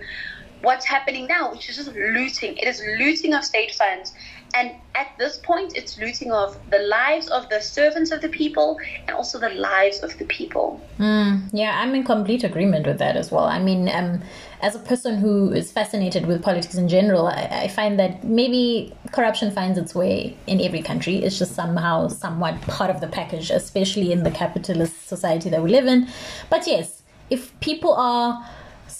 what's 0.61 0.85
happening 0.85 1.27
now, 1.27 1.51
which 1.51 1.69
is 1.69 1.75
just 1.75 1.93
looting. 1.93 2.57
It 2.57 2.67
is 2.67 2.81
looting 2.99 3.33
of 3.33 3.43
state 3.43 3.73
funds. 3.75 4.13
And 4.53 4.71
at 4.95 5.07
this 5.17 5.37
point, 5.37 5.77
it's 5.77 5.97
looting 5.97 6.31
of 6.31 6.57
the 6.69 6.79
lives 6.79 7.27
of 7.29 7.49
the 7.49 7.61
servants 7.61 8.11
of 8.11 8.21
the 8.21 8.29
people 8.29 8.79
and 9.07 9.15
also 9.15 9.39
the 9.39 9.49
lives 9.49 9.99
of 10.03 10.17
the 10.17 10.25
people. 10.25 10.81
Mm, 10.99 11.49
yeah, 11.53 11.79
I'm 11.79 11.95
in 11.95 12.03
complete 12.03 12.43
agreement 12.43 12.85
with 12.85 12.99
that 12.99 13.15
as 13.15 13.31
well. 13.31 13.45
I 13.45 13.59
mean, 13.59 13.89
um, 13.89 14.21
as 14.61 14.75
a 14.75 14.79
person 14.79 15.17
who 15.17 15.51
is 15.51 15.71
fascinated 15.71 16.25
with 16.25 16.43
politics 16.43 16.75
in 16.75 16.89
general, 16.89 17.27
I, 17.27 17.63
I 17.63 17.67
find 17.69 17.97
that 17.99 18.23
maybe 18.23 18.93
corruption 19.11 19.51
finds 19.51 19.77
its 19.77 19.95
way 19.95 20.37
in 20.47 20.59
every 20.59 20.81
country. 20.81 21.17
It's 21.17 21.39
just 21.39 21.55
somehow 21.55 22.09
somewhat 22.09 22.59
part 22.61 22.89
of 22.89 23.01
the 23.01 23.07
package, 23.07 23.49
especially 23.51 24.11
in 24.11 24.23
the 24.23 24.31
capitalist 24.31 25.07
society 25.07 25.49
that 25.49 25.63
we 25.63 25.71
live 25.71 25.87
in. 25.87 26.07
But 26.49 26.67
yes, 26.67 27.03
if 27.29 27.57
people 27.61 27.93
are 27.93 28.45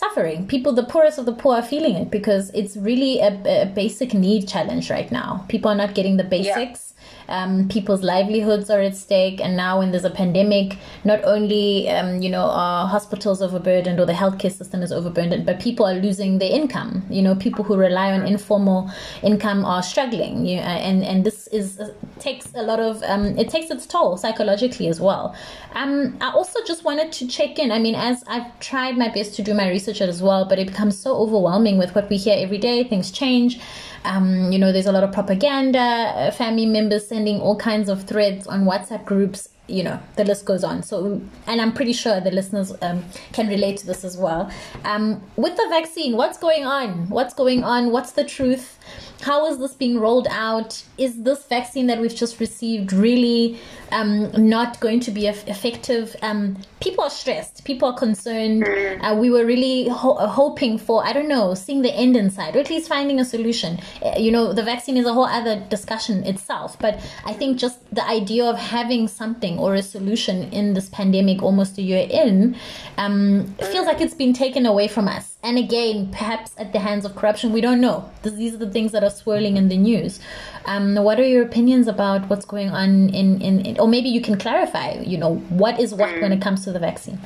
suffering, 0.02 0.48
people, 0.48 0.74
the 0.74 0.84
poorest 0.84 1.20
of 1.20 1.26
the 1.26 1.34
poor, 1.34 1.58
are 1.58 1.62
feeling 1.62 1.96
it 1.96 2.10
because 2.10 2.50
it's 2.52 2.76
really 2.76 3.20
a, 3.20 3.64
a 3.64 3.66
basic 3.68 4.14
need 4.14 4.48
challenge 4.48 4.90
right 4.90 5.12
now. 5.12 5.46
People 5.48 5.70
are 5.70 5.76
not 5.76 5.94
getting 5.94 6.18
the 6.18 6.24
basics 6.24 6.91
um, 7.32 7.68
people's 7.70 8.04
livelihoods 8.04 8.70
are 8.70 8.82
at 8.82 8.96
stake. 8.96 9.40
And 9.42 9.56
now 9.56 9.80
when 9.80 9.92
there's 9.92 10.06
a 10.06 10.10
pandemic 10.10 10.78
not 11.04 11.24
only 11.24 11.90
um, 11.90 12.22
you 12.22 12.30
know 12.30 12.44
are 12.44 12.88
hospitals 12.88 13.42
overburdened 13.42 14.00
or 14.00 14.06
the 14.06 14.14
healthcare 14.14 14.52
system 14.52 14.84
is 14.84 14.92
overburdened 14.92 15.46
but 15.46 15.60
people 15.60 15.88
are 15.88 15.96
losing 15.96 16.40
their 16.40 16.52
income. 16.52 17.04
You 17.10 17.22
know 17.22 17.36
people 17.36 17.64
who 17.64 17.76
rely 17.76 18.12
on 18.12 18.28
informal 18.28 18.92
income 19.24 19.66
are 19.66 19.82
struggling. 19.82 20.46
You, 20.46 20.60
uh, 20.60 20.88
and 20.90 21.04
and 21.04 21.26
this 21.26 21.48
is 21.48 21.80
uh, 21.80 21.94
takes 22.20 22.54
a 22.54 22.64
lot 22.64 22.80
of 22.80 23.02
um, 23.04 23.38
it 23.38 23.50
takes 23.50 23.72
its 23.72 23.86
toll 23.88 24.18
psychologically 24.18 24.88
as 24.88 25.00
well. 25.00 25.36
Um, 25.74 26.18
I 26.22 26.32
also 26.32 26.60
just 26.66 26.84
wanted 26.84 27.12
to 27.14 27.28
check 27.28 27.58
in. 27.58 27.72
I 27.72 27.80
mean 27.80 27.96
as 27.96 28.24
I've 28.28 28.60
tried 28.60 28.98
my 28.98 29.10
best 29.10 29.36
to 29.36 29.44
do 29.44 29.54
my 29.54 29.70
research 29.70 30.02
as 30.02 30.22
well 30.22 30.46
but 30.46 30.60
it 30.60 30.68
becomes 30.68 30.98
so 30.98 31.16
overwhelming 31.16 31.78
with 31.78 31.96
what 31.96 32.10
we 32.10 32.18
hear 32.18 32.36
every 32.38 32.58
day. 32.58 32.84
Things 32.84 33.12
change 33.12 33.60
um, 34.04 34.52
you 34.52 34.60
know, 34.60 34.72
there's 34.72 34.88
a 34.88 34.92
lot 34.92 35.04
of 35.04 35.12
propaganda, 35.12 35.80
uh, 35.80 36.32
family 36.32 36.66
members 36.66 37.08
sending 37.08 37.40
all 37.40 37.56
kinds 37.56 37.90
of 37.90 38.04
threads 38.04 38.48
on 38.48 38.66
WhatsApp 38.66 39.06
groups. 39.06 39.50
You 39.68 39.84
know, 39.84 40.00
the 40.18 40.26
list 40.26 40.46
goes 40.46 40.64
on. 40.64 40.84
So, 40.84 41.22
and 41.48 41.62
I'm 41.62 41.72
pretty 41.72 41.94
sure 41.94 42.20
the 42.20 42.32
listeners 42.32 42.74
um, 42.82 43.06
can 43.32 43.48
relate 43.48 43.78
to 43.78 43.86
this 43.86 44.04
as 44.04 44.18
well. 44.18 44.52
Um, 44.84 45.22
with 45.38 45.56
the 45.56 45.66
vaccine, 45.70 46.18
what's 46.18 46.38
going 46.38 46.66
on? 46.66 47.10
What's 47.10 47.34
going 47.34 47.64
on? 47.64 47.92
What's 47.92 48.12
the 48.12 48.26
truth? 48.26 48.80
How 49.22 49.46
is 49.46 49.60
this 49.60 49.74
being 49.74 50.00
rolled 50.00 50.28
out? 50.30 50.84
Is 50.98 51.22
this 51.22 51.46
vaccine 51.46 51.88
that 51.88 52.00
we've 52.00 52.16
just 52.16 52.40
received 52.40 52.92
really 52.92 53.60
um, 53.92 54.32
not 54.50 54.80
going 54.80 55.00
to 55.02 55.12
be 55.12 55.28
effective? 55.28 56.16
Um, 56.24 56.58
people 56.80 57.04
are 57.04 57.10
stressed. 57.10 57.64
People 57.64 57.90
are 57.90 57.98
concerned. 57.98 58.68
Uh, 59.02 59.16
we 59.20 59.30
were 59.30 59.46
really 59.46 59.88
ho- 59.90 60.16
hoping 60.16 60.80
for, 60.80 61.06
I 61.06 61.14
don't 61.14 61.28
know, 61.28 61.54
seeing 61.54 61.84
the 61.84 61.94
end 61.94 62.18
in 62.18 62.32
sight, 62.32 62.56
or 62.56 62.60
at 62.60 62.70
least 62.70 62.90
finding 62.90 63.20
a 63.20 63.26
solution. 63.26 63.80
Uh, 64.04 64.16
you 64.18 64.32
know, 64.32 64.54
the 64.54 64.64
vaccine 64.64 64.98
is 64.98 65.06
a 65.06 65.14
whole 65.14 65.26
other 65.26 65.60
discussion 65.70 66.24
itself. 66.26 66.80
But 66.80 67.00
I 67.24 67.34
think 67.34 67.58
just 67.60 67.78
the 67.94 68.06
idea 68.08 68.46
of 68.46 68.58
having 68.58 69.08
something 69.08 69.60
or 69.60 69.76
a 69.76 69.84
solution 69.84 70.52
in 70.52 70.74
this 70.74 70.90
pandemic 70.90 71.44
almost 71.44 71.78
a 71.78 71.84
year 71.84 72.08
in 72.10 72.56
um, 72.98 73.54
feels 73.72 73.86
like 73.86 74.02
it's 74.02 74.16
been 74.16 74.34
taken 74.34 74.66
away 74.66 74.88
from 74.88 75.08
us. 75.08 75.31
And 75.44 75.58
again, 75.58 76.12
perhaps 76.12 76.52
at 76.58 76.72
the 76.72 76.80
hands 76.80 77.04
of 77.04 77.16
corruption, 77.16 77.52
we 77.52 77.62
don't 77.62 77.82
know. 77.82 78.12
These 78.22 78.54
are 78.54 78.58
the 78.58 78.70
things 78.70 78.92
that 78.92 79.04
are 79.04 79.10
swirling 79.10 79.58
in 79.58 79.70
the 79.70 79.78
news. 79.78 80.20
Um, 80.66 80.96
what 80.96 81.20
are 81.20 81.28
your 81.28 81.44
opinions 81.44 81.88
about 81.88 82.30
what's 82.30 82.46
going 82.46 82.70
on 82.70 83.10
in, 83.10 83.42
in, 83.42 83.66
in, 83.66 83.80
or 83.80 83.88
maybe 83.88 84.10
you 84.10 84.22
can 84.22 84.38
clarify, 84.38 85.00
you 85.00 85.18
know, 85.18 85.38
what 85.50 85.80
is 85.80 85.96
what 85.96 86.22
when 86.22 86.32
it 86.32 86.42
comes 86.42 86.64
to 86.66 86.72
the 86.72 86.80
vaccine? 86.80 87.20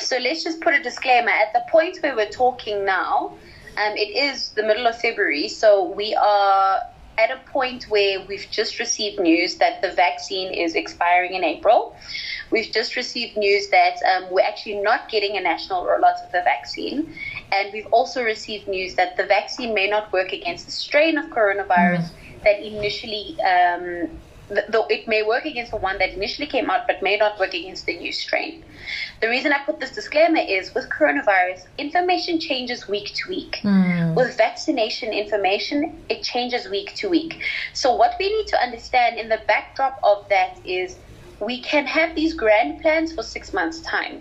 So 0.00 0.18
let's 0.18 0.42
just 0.42 0.60
put 0.60 0.74
a 0.74 0.82
disclaimer. 0.82 1.30
At 1.30 1.52
the 1.52 1.62
point 1.70 1.98
where 2.02 2.16
we're 2.16 2.28
talking 2.28 2.84
now, 2.84 3.38
um, 3.76 3.96
it 3.96 4.16
is 4.16 4.50
the 4.50 4.64
middle 4.64 4.88
of 4.88 5.00
February, 5.00 5.46
so 5.46 5.84
we 5.84 6.14
are 6.16 6.80
at 7.18 7.30
a 7.30 7.36
point 7.50 7.84
where 7.84 8.24
we've 8.26 8.48
just 8.50 8.78
received 8.78 9.20
news 9.20 9.56
that 9.56 9.82
the 9.82 9.92
vaccine 9.92 10.52
is 10.52 10.74
expiring 10.74 11.34
in 11.34 11.44
April. 11.44 11.94
We've 12.50 12.70
just 12.72 12.96
received 12.96 13.36
news 13.36 13.68
that 13.70 13.96
um, 14.10 14.26
we're 14.30 14.42
actually 14.42 14.80
not 14.80 15.08
getting 15.08 15.36
a 15.36 15.40
national 15.40 15.84
rollout 15.84 16.24
of 16.24 16.32
the 16.32 16.42
vaccine. 16.42 17.14
And 17.52 17.72
we've 17.72 17.86
also 17.86 18.22
received 18.22 18.66
news 18.68 18.94
that 18.96 19.16
the 19.16 19.24
vaccine 19.24 19.74
may 19.74 19.88
not 19.88 20.12
work 20.12 20.32
against 20.32 20.66
the 20.66 20.72
strain 20.72 21.16
of 21.18 21.26
coronavirus 21.26 22.10
that 22.44 22.60
initially, 22.60 23.36
um, 23.42 24.10
th- 24.48 24.66
though 24.68 24.86
it 24.88 25.06
may 25.06 25.22
work 25.22 25.44
against 25.44 25.70
the 25.70 25.76
one 25.76 25.98
that 25.98 26.10
initially 26.10 26.46
came 26.46 26.70
out, 26.70 26.86
but 26.86 27.02
may 27.02 27.16
not 27.16 27.38
work 27.38 27.54
against 27.54 27.86
the 27.86 27.96
new 27.98 28.12
strain. 28.12 28.64
The 29.20 29.28
reason 29.28 29.52
I 29.52 29.58
put 29.64 29.78
this 29.78 29.92
disclaimer 29.92 30.40
is 30.40 30.74
with 30.74 30.88
coronavirus, 30.88 31.60
information 31.78 32.40
changes 32.40 32.88
week 32.88 33.12
to 33.14 33.28
week. 33.28 33.60
With 34.14 34.36
vaccination 34.36 35.12
information, 35.12 36.02
it 36.08 36.22
changes 36.22 36.68
week 36.68 36.94
to 36.96 37.08
week. 37.08 37.42
So, 37.74 37.94
what 37.94 38.14
we 38.18 38.28
need 38.34 38.46
to 38.48 38.60
understand 38.60 39.18
in 39.18 39.28
the 39.28 39.40
backdrop 39.46 40.00
of 40.02 40.28
that 40.30 40.58
is 40.64 40.96
we 41.40 41.60
can 41.60 41.86
have 41.86 42.14
these 42.14 42.34
grand 42.34 42.80
plans 42.80 43.12
for 43.12 43.22
six 43.22 43.52
months' 43.52 43.80
time. 43.80 44.20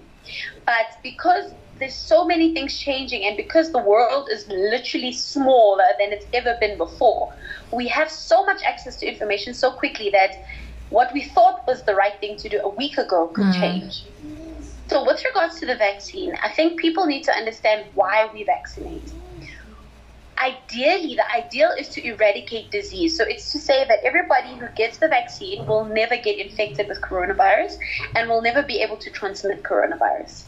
But 0.65 0.97
because 1.03 1.53
there's 1.79 1.95
so 1.95 2.25
many 2.25 2.53
things 2.53 2.77
changing, 2.77 3.23
and 3.25 3.38
because 3.38 3.71
the 3.71 3.79
world 3.79 4.29
is 4.31 4.47
literally 4.47 5.11
smaller 5.11 5.85
than 5.97 6.11
it's 6.11 6.25
ever 6.33 6.57
been 6.59 6.77
before, 6.77 7.33
we 7.71 7.88
have 7.88 8.09
so 8.09 8.45
much 8.45 8.63
access 8.63 8.97
to 8.97 9.07
information 9.07 9.53
so 9.53 9.71
quickly 9.71 10.09
that 10.11 10.43
what 10.89 11.13
we 11.13 11.23
thought 11.23 11.65
was 11.67 11.83
the 11.83 11.95
right 11.95 12.19
thing 12.19 12.35
to 12.38 12.49
do 12.49 12.59
a 12.61 12.69
week 12.69 12.97
ago 12.97 13.27
could 13.27 13.45
hmm. 13.45 13.61
change. 13.61 14.03
So, 14.89 15.05
with 15.05 15.23
regards 15.23 15.59
to 15.59 15.67
the 15.67 15.75
vaccine, 15.75 16.35
I 16.43 16.49
think 16.49 16.79
people 16.79 17.05
need 17.05 17.23
to 17.25 17.31
understand 17.31 17.85
why 17.93 18.27
we 18.33 18.43
vaccinate. 18.43 19.13
Ideally, 20.39 21.15
the 21.15 21.31
ideal 21.31 21.72
is 21.77 21.89
to 21.89 22.05
eradicate 22.05 22.72
disease. 22.72 23.17
So, 23.17 23.25
it's 23.25 23.51
to 23.51 23.60
say 23.60 23.86
that 23.86 24.00
everybody 24.03 24.55
who 24.55 24.67
gets 24.75 24.98
the 24.98 25.08
vaccine 25.08 25.65
will 25.65 25.86
never 25.86 26.15
get 26.15 26.38
infected 26.39 26.88
with 26.88 27.01
coronavirus 27.01 27.77
and 28.15 28.29
will 28.29 28.41
never 28.41 28.63
be 28.63 28.81
able 28.81 28.98
to 28.98 29.10
transmit 29.10 29.63
coronavirus. 29.63 30.43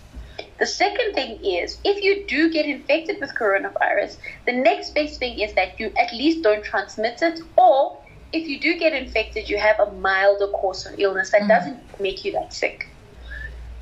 The 0.59 0.65
second 0.65 1.13
thing 1.13 1.43
is 1.43 1.77
if 1.83 2.03
you 2.03 2.25
do 2.25 2.49
get 2.51 2.65
infected 2.65 3.19
with 3.19 3.35
coronavirus, 3.35 4.17
the 4.45 4.53
next 4.53 4.95
best 4.95 5.19
thing 5.19 5.39
is 5.39 5.53
that 5.53 5.79
you 5.79 5.91
at 5.99 6.13
least 6.13 6.43
don't 6.43 6.63
transmit 6.63 7.21
it, 7.21 7.41
or 7.57 7.97
if 8.31 8.47
you 8.47 8.59
do 8.59 8.79
get 8.79 8.93
infected, 8.93 9.49
you 9.49 9.57
have 9.57 9.79
a 9.79 9.91
milder 9.93 10.47
course 10.47 10.85
of 10.85 10.97
illness 10.99 11.31
that 11.31 11.41
mm. 11.41 11.49
doesn't 11.49 11.99
make 11.99 12.23
you 12.23 12.31
that 12.31 12.53
sick 12.53 12.87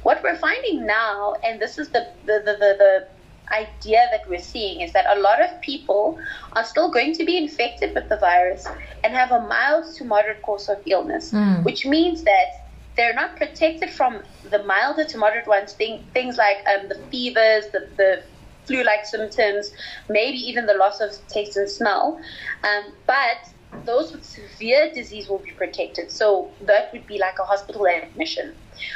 what 0.04 0.24
we're 0.24 0.38
finding 0.38 0.86
now, 0.86 1.36
and 1.44 1.60
this 1.60 1.78
is 1.78 1.90
the 1.90 2.08
the, 2.26 2.42
the, 2.46 2.54
the, 2.54 2.76
the 2.84 3.08
idea 3.52 4.08
that 4.12 4.28
we're 4.30 4.40
seeing, 4.40 4.82
is 4.82 4.94
that 4.94 5.06
a 5.10 5.20
lot 5.20 5.42
of 5.42 5.60
people 5.62 6.18
are 6.54 6.64
still 6.64 6.90
going 6.92 7.14
to 7.14 7.26
be 7.26 7.38
infected 7.38 7.94
with 7.96 8.10
the 8.10 8.18
virus 8.18 8.68
and 9.04 9.14
have 9.14 9.32
a 9.32 9.42
mild 9.42 9.86
to 9.98 10.06
moderate 10.06 10.42
course 10.42 10.70
of 10.70 10.78
illness, 10.86 11.32
which 11.64 11.86
means 11.86 12.24
that 12.24 12.48
they're 12.96 13.14
not 13.14 13.38
protected 13.38 13.90
from 13.90 14.22
the 14.50 14.64
milder 14.64 15.06
to 15.06 15.18
moderate 15.18 15.48
ones, 15.48 15.74
thing, 15.74 16.04
things 16.14 16.38
like 16.38 16.58
um, 16.68 16.90
the 16.90 16.96
fevers, 17.10 17.66
the, 17.72 17.88
the 17.98 18.24
flu 18.66 18.84
like 18.84 19.06
symptoms, 19.06 19.72
maybe 20.10 20.38
even 20.38 20.66
the 20.66 20.74
loss 20.74 21.00
of 21.00 21.12
taste 21.28 21.56
and 21.58 21.70
smell. 21.70 22.20
Um, 22.64 22.94
but 23.08 23.38
those 23.86 24.12
with 24.12 24.24
severe 24.24 24.92
disease 24.94 25.30
will 25.30 25.40
be 25.40 25.52
protected. 25.52 26.12
So 26.12 26.52
that 26.62 26.92
would 26.94 27.06
be 27.08 27.18
like 27.18 27.38
a 27.40 27.44
hospital 27.44 27.88
admission, 27.88 28.56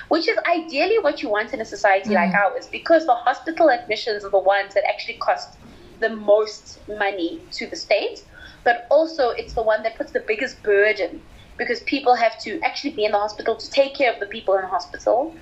which 0.09 0.27
is 0.27 0.37
ideally 0.45 0.99
what 0.99 1.21
you 1.21 1.29
want 1.29 1.53
in 1.53 1.61
a 1.61 1.65
society 1.65 2.11
like 2.13 2.31
mm. 2.31 2.43
ours 2.43 2.67
because 2.67 3.05
the 3.05 3.15
hospital 3.15 3.69
admissions 3.69 4.23
are 4.23 4.29
the 4.29 4.39
ones 4.39 4.73
that 4.73 4.83
actually 4.87 5.15
cost 5.15 5.57
the 5.99 6.09
most 6.09 6.79
money 6.87 7.41
to 7.51 7.67
the 7.67 7.75
state, 7.75 8.25
but 8.63 8.87
also 8.89 9.29
it's 9.29 9.53
the 9.53 9.63
one 9.63 9.83
that 9.83 9.95
puts 9.95 10.11
the 10.11 10.23
biggest 10.27 10.61
burden 10.63 11.21
because 11.57 11.81
people 11.81 12.15
have 12.15 12.39
to 12.39 12.59
actually 12.61 12.89
be 12.91 13.05
in 13.05 13.11
the 13.11 13.17
hospital 13.17 13.55
to 13.55 13.69
take 13.69 13.95
care 13.95 14.11
of 14.11 14.19
the 14.19 14.25
people 14.25 14.55
in 14.55 14.61
the 14.61 14.67
hospital. 14.67 15.35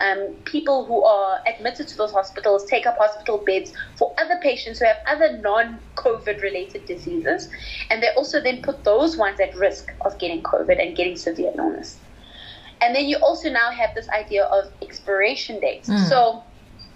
Um, 0.00 0.34
people 0.44 0.84
who 0.84 1.02
are 1.04 1.40
admitted 1.46 1.88
to 1.88 1.96
those 1.96 2.12
hospitals 2.12 2.66
take 2.66 2.86
up 2.86 2.98
hospital 2.98 3.38
beds 3.38 3.72
for 3.96 4.14
other 4.18 4.38
patients 4.42 4.78
who 4.78 4.84
have 4.84 4.98
other 5.06 5.38
non 5.38 5.78
COVID 5.94 6.42
related 6.42 6.86
diseases. 6.86 7.48
And 7.90 8.02
they 8.02 8.10
also 8.16 8.40
then 8.42 8.62
put 8.62 8.84
those 8.84 9.16
ones 9.16 9.40
at 9.40 9.56
risk 9.56 9.92
of 10.02 10.18
getting 10.18 10.42
COVID 10.42 10.80
and 10.80 10.96
getting 10.96 11.16
severe 11.16 11.52
illness. 11.56 11.98
And 12.80 12.94
then 12.94 13.06
you 13.06 13.16
also 13.16 13.50
now 13.50 13.70
have 13.70 13.94
this 13.94 14.08
idea 14.10 14.44
of 14.44 14.70
expiration 14.82 15.60
dates. 15.60 15.88
Mm. 15.88 16.08
So 16.08 16.42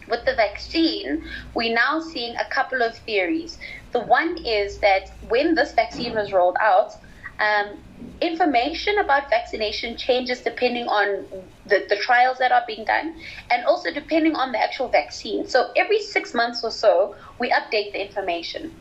with 0.08 0.24
the 0.24 0.34
vaccine, 0.34 1.24
we're 1.54 1.74
now 1.74 2.00
seeing 2.00 2.36
a 2.36 2.44
couple 2.50 2.82
of 2.82 2.96
theories. 2.98 3.58
The 3.92 4.00
one 4.00 4.36
is 4.44 4.78
that 4.78 5.10
when 5.28 5.54
this 5.54 5.72
vaccine 5.72 6.14
was 6.14 6.32
rolled 6.32 6.56
out, 6.60 6.96
um, 7.40 7.78
information 8.20 8.98
about 8.98 9.30
vaccination 9.30 9.96
changes 9.96 10.40
depending 10.40 10.86
on 10.86 11.24
the, 11.66 11.84
the 11.88 11.96
trials 11.96 12.38
that 12.38 12.52
are 12.52 12.62
being 12.66 12.84
done 12.84 13.16
and 13.50 13.64
also 13.64 13.92
depending 13.92 14.34
on 14.34 14.52
the 14.52 14.58
actual 14.58 14.88
vaccine. 14.88 15.46
So 15.46 15.70
every 15.76 16.00
six 16.00 16.34
months 16.34 16.62
or 16.62 16.70
so, 16.70 17.16
we 17.38 17.50
update 17.50 17.92
the 17.92 18.06
information. 18.06 18.78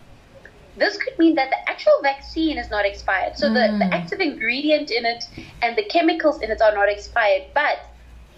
This 0.77 0.97
could 0.97 1.17
mean 1.17 1.35
that 1.35 1.49
the 1.49 1.69
actual 1.69 1.99
vaccine 2.01 2.57
is 2.57 2.69
not 2.69 2.85
expired. 2.85 3.37
So 3.37 3.47
mm. 3.49 3.53
the, 3.53 3.77
the 3.79 3.85
hmm. 3.85 3.93
active 3.93 4.19
ingredient 4.19 4.91
in 4.91 5.05
it 5.05 5.25
and 5.61 5.75
the 5.75 5.83
chemicals 5.83 6.41
in 6.41 6.51
it 6.51 6.61
are 6.61 6.73
not 6.73 6.89
expired, 6.89 7.43
but 7.53 7.79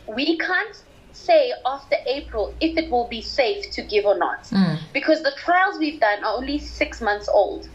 we 0.08 0.38
can't 0.38 0.84
say 1.13 1.54
after 1.66 1.98
April 2.08 2.54
if 2.62 2.78
it 2.78 2.90
will 2.90 3.08
be 3.08 3.22
safe 3.22 3.70
to 3.72 3.82
give 3.82 4.06
or 4.06 4.18
not. 4.18 4.44
Mm. 4.46 4.80
Because 4.94 5.22
the 5.22 5.34
trials 5.38 5.78
we've 5.78 6.00
done 6.00 6.24
are 6.24 6.36
only 6.36 6.58
six 6.58 7.01
months 7.01 7.30
old. 7.32 7.70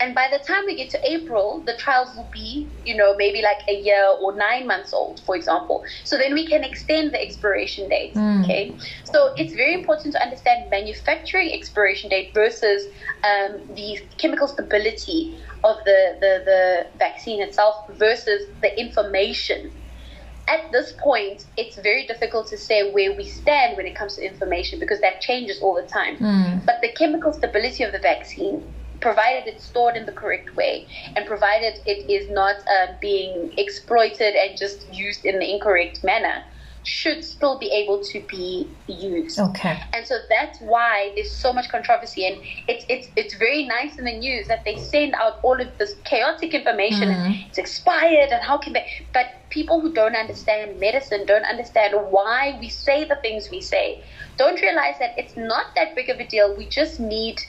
And 0.00 0.14
by 0.14 0.28
the 0.30 0.38
time 0.38 0.64
we 0.66 0.76
get 0.76 0.90
to 0.90 1.10
April, 1.10 1.60
the 1.66 1.76
trials 1.76 2.14
will 2.16 2.28
be, 2.32 2.68
you 2.84 2.96
know, 2.96 3.16
maybe 3.16 3.42
like 3.42 3.58
a 3.68 3.80
year 3.80 4.06
or 4.20 4.32
nine 4.34 4.66
months 4.66 4.92
old, 4.92 5.20
for 5.20 5.34
example. 5.34 5.84
So 6.04 6.16
then 6.16 6.34
we 6.34 6.46
can 6.46 6.62
extend 6.62 7.12
the 7.12 7.20
expiration 7.20 7.88
date. 7.88 8.14
Mm. 8.14 8.44
Okay. 8.44 8.72
So 9.04 9.34
it's 9.36 9.54
very 9.54 9.74
important 9.74 10.14
to 10.14 10.22
understand 10.22 10.70
manufacturing 10.70 11.52
expiration 11.52 12.10
date 12.10 12.32
versus 12.32 12.86
um, 13.24 13.60
the 13.74 14.00
chemical 14.18 14.46
stability 14.46 15.36
of 15.64 15.76
the, 15.84 16.16
the, 16.20 16.42
the 16.44 16.86
vaccine 16.98 17.42
itself 17.42 17.88
versus 17.90 18.48
the 18.62 18.78
information 18.78 19.72
at 20.48 20.72
this 20.72 20.92
point, 20.92 21.44
it's 21.56 21.78
very 21.78 22.06
difficult 22.06 22.48
to 22.48 22.56
say 22.56 22.90
where 22.90 23.14
we 23.14 23.24
stand 23.24 23.76
when 23.76 23.86
it 23.86 23.94
comes 23.94 24.16
to 24.16 24.24
information 24.24 24.80
because 24.80 25.00
that 25.00 25.20
changes 25.20 25.60
all 25.60 25.74
the 25.74 25.82
time. 25.82 26.16
Mm. 26.16 26.64
But 26.64 26.76
the 26.80 26.90
chemical 26.92 27.32
stability 27.32 27.84
of 27.84 27.92
the 27.92 27.98
vaccine, 27.98 28.62
provided 29.00 29.46
it's 29.46 29.64
stored 29.64 29.96
in 29.96 30.06
the 30.06 30.12
correct 30.12 30.54
way 30.56 30.86
and 31.16 31.26
provided 31.26 31.80
it 31.86 32.10
is 32.10 32.28
not 32.30 32.56
uh, 32.68 32.86
being 33.00 33.52
exploited 33.56 34.34
and 34.34 34.58
just 34.58 34.92
used 34.92 35.24
in 35.24 35.38
the 35.38 35.52
incorrect 35.52 36.02
manner, 36.02 36.44
should 36.84 37.22
still 37.24 37.58
be 37.58 37.70
able 37.70 38.02
to 38.02 38.20
be 38.20 38.66
used. 38.86 39.38
Okay. 39.38 39.78
And 39.92 40.06
so 40.06 40.18
that's 40.28 40.58
why 40.60 41.12
there's 41.14 41.30
so 41.30 41.52
much 41.52 41.68
controversy 41.68 42.26
and 42.26 42.40
it's 42.66 42.84
it's 42.88 43.08
it's 43.14 43.34
very 43.34 43.66
nice 43.66 43.98
in 43.98 44.04
the 44.04 44.16
news 44.16 44.48
that 44.48 44.64
they 44.64 44.76
send 44.76 45.14
out 45.14 45.38
all 45.42 45.60
of 45.60 45.68
this 45.78 45.94
chaotic 46.04 46.54
information 46.54 47.08
mm-hmm. 47.08 47.32
and 47.32 47.34
it's 47.48 47.58
expired 47.58 48.30
and 48.30 48.42
how 48.42 48.56
can 48.56 48.72
they 48.72 48.86
but 49.12 49.26
people 49.50 49.80
who 49.80 49.92
don't 49.92 50.16
understand 50.16 50.80
medicine 50.80 51.26
don't 51.26 51.44
understand 51.44 51.94
why 52.10 52.56
we 52.60 52.68
say 52.68 53.04
the 53.04 53.16
things 53.16 53.50
we 53.50 53.60
say. 53.60 54.02
Don't 54.36 54.60
realize 54.62 54.94
that 54.98 55.18
it's 55.18 55.36
not 55.36 55.74
that 55.74 55.94
big 55.94 56.08
of 56.08 56.18
a 56.20 56.26
deal. 56.26 56.56
We 56.56 56.66
just 56.66 57.00
need 57.00 57.42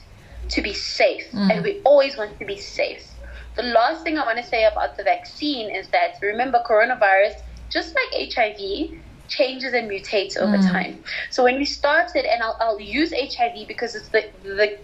to 0.49 0.61
be 0.61 0.73
safe 0.73 1.25
mm-hmm. 1.27 1.51
and 1.51 1.63
we 1.63 1.81
always 1.83 2.17
want 2.17 2.37
to 2.39 2.45
be 2.45 2.57
safe. 2.57 3.05
The 3.55 3.63
last 3.63 4.03
thing 4.03 4.17
I 4.17 4.25
want 4.25 4.37
to 4.37 4.43
say 4.43 4.65
about 4.65 4.97
the 4.97 5.03
vaccine 5.03 5.73
is 5.73 5.87
that 5.89 6.15
remember 6.21 6.61
coronavirus 6.65 7.41
just 7.69 7.95
like 7.95 8.33
HIV 8.33 8.91
changes 9.27 9.73
and 9.73 9.89
mutates 9.89 10.37
over 10.37 10.57
mm. 10.57 10.71
time. 10.71 11.03
So 11.29 11.43
when 11.43 11.57
we 11.57 11.65
started, 11.65 12.25
and 12.25 12.41
I'll, 12.41 12.57
I'll 12.59 12.79
use 12.79 13.13
HIV 13.13 13.67
because 13.67 13.95
it's 13.95 14.09
the, 14.09 14.25
the, 14.43 14.77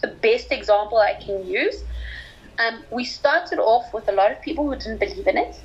the 0.00 0.08
best 0.08 0.50
example 0.50 0.98
I 0.98 1.14
can 1.14 1.46
use. 1.46 1.84
Um, 2.58 2.82
we 2.90 3.04
started 3.04 3.58
off 3.58 3.92
with 3.92 4.08
a 4.08 4.12
lot 4.12 4.32
of 4.32 4.40
people 4.40 4.68
who 4.68 4.76
didn't 4.76 4.98
believe 4.98 5.26
in 5.26 5.36
it, 5.36 5.60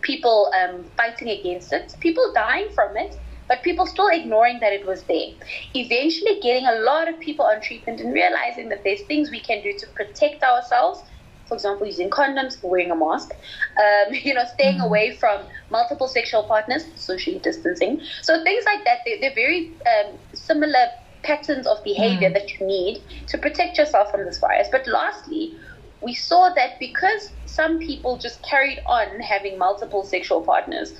people 0.00 0.52
um, 0.60 0.84
fighting 0.96 1.28
against 1.28 1.72
it, 1.72 1.96
people 2.00 2.32
dying 2.32 2.68
from 2.74 2.96
it, 2.96 3.18
but 3.48 3.62
people 3.62 3.86
still 3.86 4.08
ignoring 4.08 4.60
that 4.60 4.72
it 4.72 4.86
was 4.86 5.02
there. 5.04 5.30
Eventually, 5.74 6.38
getting 6.40 6.66
a 6.66 6.76
lot 6.80 7.08
of 7.08 7.18
people 7.18 7.44
on 7.44 7.60
treatment 7.60 8.00
and 8.00 8.12
realizing 8.12 8.68
that 8.68 8.84
there's 8.84 9.02
things 9.02 9.30
we 9.30 9.40
can 9.40 9.62
do 9.62 9.72
to 9.78 9.86
protect 9.88 10.42
ourselves 10.42 11.02
for 11.48 11.54
example, 11.54 11.86
using 11.86 12.10
condoms, 12.10 12.62
wearing 12.62 12.90
a 12.90 12.94
mask, 12.94 13.32
um, 13.78 14.12
you 14.22 14.34
know, 14.34 14.44
staying 14.54 14.76
mm-hmm. 14.76 14.84
away 14.84 15.16
from 15.16 15.40
multiple 15.70 16.06
sexual 16.06 16.42
partners, 16.44 16.84
socially 16.94 17.38
distancing. 17.38 18.00
So 18.22 18.42
things 18.44 18.64
like 18.66 18.84
that, 18.84 18.98
they're, 19.04 19.18
they're 19.20 19.34
very 19.34 19.72
um, 19.86 20.18
similar 20.34 20.88
patterns 21.22 21.66
of 21.66 21.82
behavior 21.82 22.30
mm. 22.30 22.34
that 22.34 22.52
you 22.54 22.66
need 22.66 23.02
to 23.26 23.38
protect 23.38 23.76
yourself 23.78 24.10
from 24.10 24.24
this 24.24 24.38
virus. 24.38 24.68
But 24.70 24.86
lastly, 24.86 25.54
we 26.00 26.14
saw 26.14 26.50
that 26.54 26.78
because 26.78 27.32
some 27.46 27.78
people 27.78 28.18
just 28.18 28.42
carried 28.42 28.80
on 28.86 29.18
having 29.20 29.58
multiple 29.58 30.04
sexual 30.04 30.42
partners, 30.42 30.94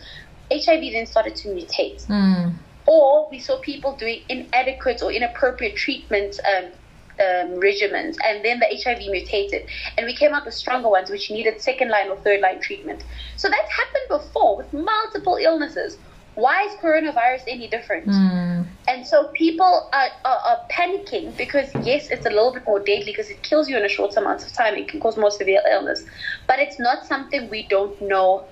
HIV 0.51 0.93
then 0.93 1.07
started 1.07 1.37
to 1.37 1.49
mutate. 1.49 2.07
Mm. 2.07 2.55
Or 2.87 3.29
we 3.31 3.39
saw 3.39 3.61
people 3.61 3.97
doing 3.97 4.23
inadequate 4.29 5.03
or 5.03 5.13
inappropriate 5.13 5.77
treatment 5.77 6.41
um, 6.47 6.65
um, 7.21 7.61
regimens, 7.61 8.17
and 8.25 8.45
then 8.45 8.61
the 8.61 8.67
HIV 8.67 9.11
mutated, 9.11 9.67
and 9.97 10.07
we 10.07 10.15
came 10.15 10.33
out 10.33 10.45
with 10.45 10.55
stronger 10.55 10.89
ones 10.89 11.11
which 11.11 11.31
needed 11.31 11.61
second 11.61 11.91
line 11.91 12.09
or 12.09 12.17
third 12.17 12.41
line 12.41 12.61
treatment. 12.61 13.05
So 13.37 13.49
that's 13.49 13.71
happened 13.71 14.05
before 14.09 14.57
with 14.57 14.73
multiple 14.73 15.37
illnesses. 15.37 15.99
Why 16.35 16.63
is 16.67 16.75
coronavirus 16.75 17.43
any 17.49 17.67
different? 17.67 18.07
Mm. 18.07 18.67
And 18.87 19.05
so 19.05 19.27
people 19.35 19.91
are, 19.93 20.09
are, 20.25 20.39
are, 20.39 20.61
panicking 20.71 21.37
because, 21.37 21.69
yes, 21.85 22.11
it's 22.11 22.27
a 22.27 22.31
little 22.31 22.53
bit 22.53 22.65
more 22.65 22.79
deadly 22.79 23.07
because 23.07 23.29
it 23.29 23.43
kills 23.43 23.69
you 23.69 23.77
in 23.77 23.85
a 23.85 23.89
short 23.89 24.17
amount 24.17 24.47
of 24.47 24.53
time. 24.53 24.77
It 24.77 24.87
can 24.87 25.01
cause 25.01 25.17
more 25.17 25.33
severe 25.33 25.63
illness. 25.69 26.05
But 26.47 26.61
it's 26.61 26.79
not 26.79 27.05
something 27.07 27.51
we 27.51 27.67
don't 27.67 28.01
know 28.01 28.45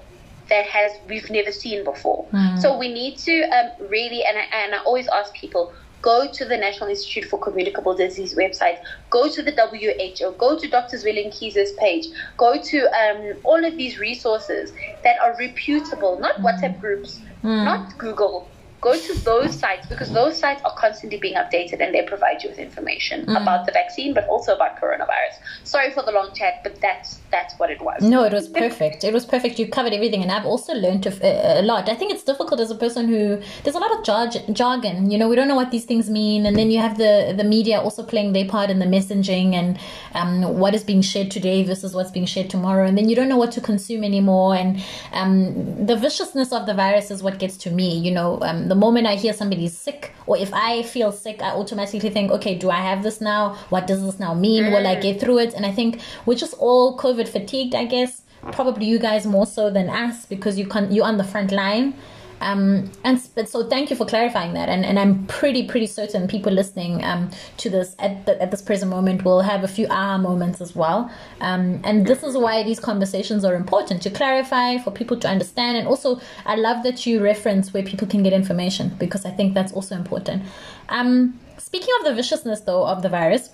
that 0.49 0.67
has 0.67 0.93
we've 1.09 1.31
never 1.31 1.53
seen 1.53 1.85
before. 1.85 2.27
Mm. 2.33 2.61
So 2.61 2.77
we 2.77 2.93
need 2.93 3.19
to 3.19 3.43
um, 3.43 3.89
really, 3.89 4.25
and 4.25 4.39
I, 4.39 4.43
and 4.65 4.75
I 4.75 4.79
always 4.79 5.09
ask 5.09 5.35
people, 5.35 5.73
go 6.03 6.31
to 6.31 6.45
the 6.45 6.57
National 6.57 6.89
Institute 6.89 7.25
for 7.25 7.39
Communicable 7.39 7.95
Disease 7.95 8.35
website, 8.35 8.79
go 9.11 9.29
to 9.29 9.43
the 9.43 9.53
WHO, 9.53 10.33
go 10.39 10.59
to 10.59 10.69
Dr. 10.69 10.97
Zweli 10.97 11.27
Mkhize's 11.27 11.73
page, 11.73 12.07
go 12.37 12.61
to 12.61 12.79
um, 13.03 13.35
all 13.45 13.65
of 13.65 13.77
these 13.77 13.99
resources 13.99 14.73
that 15.03 15.19
are 15.21 15.37
reputable, 15.39 16.19
not 16.21 16.37
mm. 16.37 16.45
WhatsApp 16.45 16.81
groups, 16.81 17.21
mm. 17.43 17.65
not 17.65 17.99
Google, 17.99 18.49
go 18.81 18.99
to 18.99 19.19
those 19.21 19.59
sites 19.59 19.87
because 19.87 20.13
those 20.13 20.39
sites 20.39 20.63
are 20.65 20.75
constantly 20.77 21.19
being 21.19 21.35
updated 21.35 21.81
and 21.81 21.95
they 21.95 22.03
provide 22.03 22.43
you 22.43 22.51
with 22.51 22.59
information 22.59 23.27
mm. 23.27 23.41
about 23.41 23.67
the 23.67 23.73
vaccine 23.73 24.15
but 24.15 24.27
also 24.29 24.55
about 24.55 24.81
coronavirus. 24.81 25.37
Sorry 25.65 25.91
for 25.93 26.03
the 26.03 26.13
long 26.13 26.35
chat 26.35 26.61
but 26.63 26.81
that's 26.81 27.21
that's 27.31 27.59
what 27.59 27.71
it 27.71 27.81
was. 27.81 28.03
No 28.03 28.25
it 28.25 28.33
was 28.33 28.49
perfect. 28.49 29.05
It 29.05 29.13
was 29.13 29.25
perfect. 29.25 29.59
You 29.59 29.69
covered 29.69 29.93
everything 29.93 30.23
and 30.23 30.31
i've 30.31 30.47
also 30.47 30.75
learned 30.75 31.07
a, 31.07 31.61
a 31.61 31.63
lot. 31.63 31.89
I 31.89 31.95
think 31.95 32.13
it's 32.13 32.25
difficult 32.25 32.61
as 32.61 32.71
a 32.71 32.75
person 32.75 33.09
who 33.09 33.41
there's 33.65 33.77
a 33.77 33.79
lot 33.79 33.93
of 33.99 34.05
jar- 34.05 34.31
jargon 34.53 35.11
you 35.11 35.19
know 35.19 35.29
we 35.29 35.37
don't 35.37 35.49
know 35.49 35.57
what 35.57 35.71
these 35.71 35.85
things 35.85 36.09
mean 36.09 36.47
and 36.47 36.57
then 36.57 36.71
you 36.71 36.79
have 36.79 36.99
the 36.99 37.35
the 37.37 37.45
media 37.45 37.81
also 37.81 38.03
playing 38.03 38.33
their 38.33 38.47
part 38.47 38.71
in 38.71 38.79
the 38.79 38.87
messaging 38.87 39.55
and 39.55 39.79
um, 40.15 40.59
what 40.59 40.75
is 40.75 40.85
being 40.85 41.03
shared 41.03 41.31
today 41.31 41.63
versus 41.63 41.95
what's 41.95 42.11
being 42.11 42.27
shared 42.27 42.49
tomorrow 42.51 42.87
and 42.87 42.97
then 42.97 43.09
you 43.09 43.17
don't 43.17 43.29
know 43.29 43.37
what 43.37 43.53
to 43.53 43.61
consume 43.61 44.05
anymore 44.05 44.55
and 44.55 44.83
um, 45.13 45.87
the 45.87 45.97
viciousness 45.97 46.53
of 46.53 46.67
the 46.67 46.75
virus 46.75 47.11
is 47.11 47.23
what 47.23 47.39
gets 47.39 47.57
to 47.57 47.71
me 47.71 47.99
you 47.99 48.11
know 48.11 48.41
um, 48.43 48.66
the 48.69 48.75
moment 48.75 49.07
I 49.07 49.15
hear 49.17 49.33
somebody's 49.33 49.77
sick, 49.77 50.13
or 50.27 50.37
if 50.37 50.53
I 50.53 50.83
feel 50.83 51.13
sick, 51.13 51.43
I 51.43 51.51
automatically 51.51 52.11
think, 52.11 52.31
okay, 52.31 52.55
do 52.55 52.71
I 52.71 52.81
have 52.81 53.03
this 53.03 53.21
now? 53.21 53.55
What 53.71 53.87
does 53.87 54.03
this 54.03 54.19
now 54.19 54.35
mean? 54.35 54.73
Will 54.73 54.87
I 54.87 54.97
mm. 54.97 55.03
get 55.03 55.21
through 55.21 55.39
it? 55.39 55.55
And 55.55 55.65
I 55.67 55.73
think 55.73 56.01
we're 56.25 56.39
just 56.39 56.55
all 56.55 56.97
COVID 56.99 57.29
fatigued, 57.29 57.75
I 57.75 57.85
guess. 57.85 58.23
Probably 58.53 58.87
you 58.87 58.99
guys 58.99 59.27
more 59.27 59.47
so 59.47 59.71
than 59.71 59.89
us 59.89 60.27
because 60.27 60.59
you 60.59 60.67
can 60.67 60.93
you're 60.93 61.05
on 61.05 61.17
the 61.17 61.25
front 61.25 61.51
line. 61.51 61.95
Um, 62.41 62.91
and 63.05 63.21
so 63.21 63.69
thank 63.69 63.91
you 63.91 63.97
for 63.97 64.05
clarifying 64.05 64.53
that. 64.55 64.69
And, 64.69 64.85
and 64.85 64.99
I'm 64.99 65.27
pretty, 65.27 65.67
pretty 65.67 65.87
certain 65.87 66.29
people 66.29 66.53
listening 66.53 67.03
um, 67.05 67.31
to 67.59 67.71
this 67.71 67.97
at, 67.99 68.27
the, 68.27 68.41
at 68.41 68.51
this 68.51 68.63
present 68.63 68.91
moment 68.91 69.25
will 69.25 69.41
have 69.41 69.65
a 69.65 69.69
few 69.69 69.87
aha 69.89 70.19
moments 70.19 70.61
as 70.61 70.75
well. 70.77 71.11
Um, 71.41 71.81
and 71.85 72.07
this 72.07 72.23
is 72.23 72.37
why 72.37 72.63
these 72.63 72.81
conversations 72.81 73.45
are 73.45 73.55
important 73.55 74.03
to 74.03 74.11
clarify 74.11 74.79
for 74.79 74.91
people 74.91 75.19
to 75.21 75.29
understand. 75.29 75.79
And 75.79 75.89
also, 75.89 76.21
I 76.45 76.57
love 76.57 76.83
that 76.85 77.07
you 77.07 77.23
reference 77.23 77.73
where 77.73 77.83
people 77.83 78.07
can 78.07 78.23
get 78.23 78.33
information 78.33 78.95
because 78.99 79.25
I 79.25 79.31
think 79.31 79.55
that's 79.55 79.73
also 79.73 79.95
important. 79.95 80.43
Um, 80.89 81.39
speaking 81.59 81.95
of 82.01 82.05
the 82.05 82.15
viciousness, 82.15 82.61
though, 82.61 82.87
of 82.87 83.03
the 83.03 83.09
virus, 83.09 83.51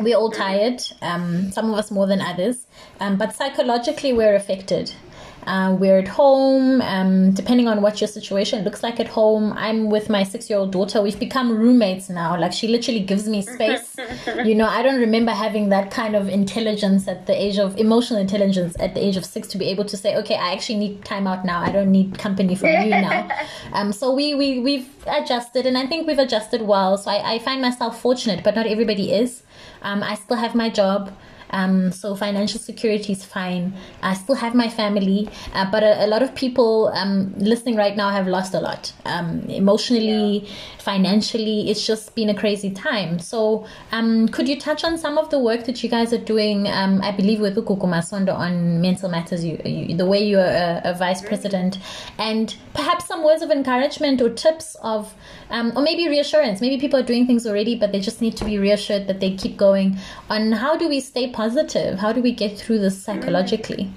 we're 0.00 0.16
all 0.16 0.30
tired, 0.30 0.82
um, 1.02 1.52
some 1.52 1.70
of 1.70 1.78
us 1.78 1.90
more 1.92 2.06
than 2.06 2.20
others, 2.20 2.66
um, 2.98 3.16
but 3.16 3.32
psychologically, 3.34 4.12
we're 4.12 4.34
affected. 4.34 4.92
Uh, 5.46 5.76
we're 5.78 5.98
at 5.98 6.08
home. 6.08 6.80
Um, 6.82 7.32
depending 7.32 7.68
on 7.68 7.82
what 7.82 8.00
your 8.00 8.08
situation 8.08 8.64
looks 8.64 8.82
like 8.82 9.00
at 9.00 9.08
home, 9.08 9.52
I'm 9.56 9.90
with 9.90 10.08
my 10.08 10.22
six 10.22 10.48
year 10.48 10.58
old 10.58 10.72
daughter. 10.72 11.02
We've 11.02 11.18
become 11.18 11.56
roommates 11.56 12.08
now. 12.08 12.38
Like 12.38 12.52
she 12.52 12.68
literally 12.68 13.00
gives 13.00 13.28
me 13.28 13.42
space. 13.42 13.96
you 14.44 14.54
know, 14.54 14.66
I 14.66 14.82
don't 14.82 15.00
remember 15.00 15.32
having 15.32 15.68
that 15.68 15.90
kind 15.90 16.16
of 16.16 16.28
intelligence 16.28 17.06
at 17.08 17.26
the 17.26 17.34
age 17.34 17.58
of 17.58 17.76
emotional 17.76 18.20
intelligence 18.20 18.76
at 18.80 18.94
the 18.94 19.04
age 19.04 19.16
of 19.16 19.24
six 19.24 19.48
to 19.48 19.58
be 19.58 19.66
able 19.66 19.84
to 19.84 19.96
say, 19.96 20.16
okay, 20.16 20.36
I 20.36 20.52
actually 20.52 20.78
need 20.78 21.04
time 21.04 21.26
out 21.26 21.44
now. 21.44 21.60
I 21.60 21.70
don't 21.70 21.92
need 21.92 22.18
company 22.18 22.54
from 22.54 22.68
you 22.68 22.90
now. 22.90 23.28
Um, 23.72 23.92
so 23.92 24.12
we, 24.14 24.34
we, 24.34 24.60
we've 24.60 24.88
adjusted 25.06 25.66
and 25.66 25.76
I 25.76 25.86
think 25.86 26.06
we've 26.06 26.18
adjusted 26.18 26.62
well. 26.62 26.96
So 26.96 27.10
I, 27.10 27.34
I 27.34 27.38
find 27.40 27.60
myself 27.60 28.00
fortunate, 28.00 28.44
but 28.44 28.54
not 28.54 28.66
everybody 28.66 29.12
is. 29.12 29.42
Um, 29.82 30.02
I 30.02 30.14
still 30.14 30.36
have 30.36 30.54
my 30.54 30.68
job. 30.68 31.12
Um, 31.54 31.92
so 31.92 32.16
financial 32.16 32.58
security 32.58 33.12
is 33.12 33.24
fine. 33.24 33.74
I 34.02 34.14
still 34.14 34.34
have 34.34 34.54
my 34.56 34.68
family, 34.68 35.28
uh, 35.54 35.70
but 35.70 35.84
a, 35.84 36.04
a, 36.04 36.08
lot 36.08 36.20
of 36.20 36.34
people 36.34 36.90
um, 36.94 37.32
listening 37.38 37.76
right 37.76 37.96
now 37.96 38.10
have 38.10 38.26
lost 38.26 38.54
a 38.54 38.60
lot 38.60 38.92
um, 39.04 39.40
emotionally, 39.48 40.38
yeah. 40.38 40.50
financially. 40.78 41.70
It's 41.70 41.86
just 41.86 42.16
been 42.16 42.28
a 42.28 42.34
crazy 42.34 42.72
time. 42.72 43.20
So 43.20 43.66
um, 43.92 44.26
could 44.28 44.48
you 44.48 44.58
touch 44.58 44.82
on 44.82 44.98
some 44.98 45.16
of 45.16 45.30
the 45.30 45.38
work 45.38 45.64
that 45.66 45.80
you 45.84 45.88
guys 45.88 46.12
are 46.12 46.24
doing? 46.34 46.66
Um, 46.66 47.00
I 47.02 47.12
believe 47.12 47.38
with 47.38 47.54
Ukuku 47.54 47.86
Masondo 47.86 48.34
on 48.34 48.80
mental 48.80 49.08
matters, 49.08 49.44
you, 49.44 49.60
you, 49.64 49.96
the 49.96 50.06
way 50.06 50.26
you're 50.26 50.40
a, 50.40 50.80
a 50.84 50.94
vice 50.94 51.20
mm-hmm. 51.20 51.28
president, 51.28 51.78
and 52.18 52.56
perhaps 52.74 53.06
some 53.06 53.24
words 53.24 53.42
of 53.42 53.52
encouragement 53.52 54.20
or 54.20 54.30
tips 54.30 54.76
of, 54.82 55.14
um, 55.50 55.72
or 55.76 55.82
maybe 55.82 56.08
reassurance. 56.08 56.60
Maybe 56.60 56.80
people 56.80 56.98
are 56.98 57.04
doing 57.04 57.28
things 57.28 57.46
already, 57.46 57.76
but 57.76 57.92
they 57.92 58.00
just 58.00 58.20
need 58.20 58.36
to 58.38 58.44
be 58.44 58.58
reassured 58.58 59.06
that 59.06 59.20
they 59.20 59.36
keep 59.36 59.56
going. 59.56 59.98
On 60.28 60.50
how 60.50 60.76
do 60.76 60.88
we 60.88 60.98
stay 60.98 61.30
positive 61.30 61.43
positive? 61.44 61.98
How 61.98 62.12
do 62.12 62.22
we 62.22 62.32
get 62.32 62.58
through 62.58 62.78
this 62.78 63.02
psychologically? 63.02 63.92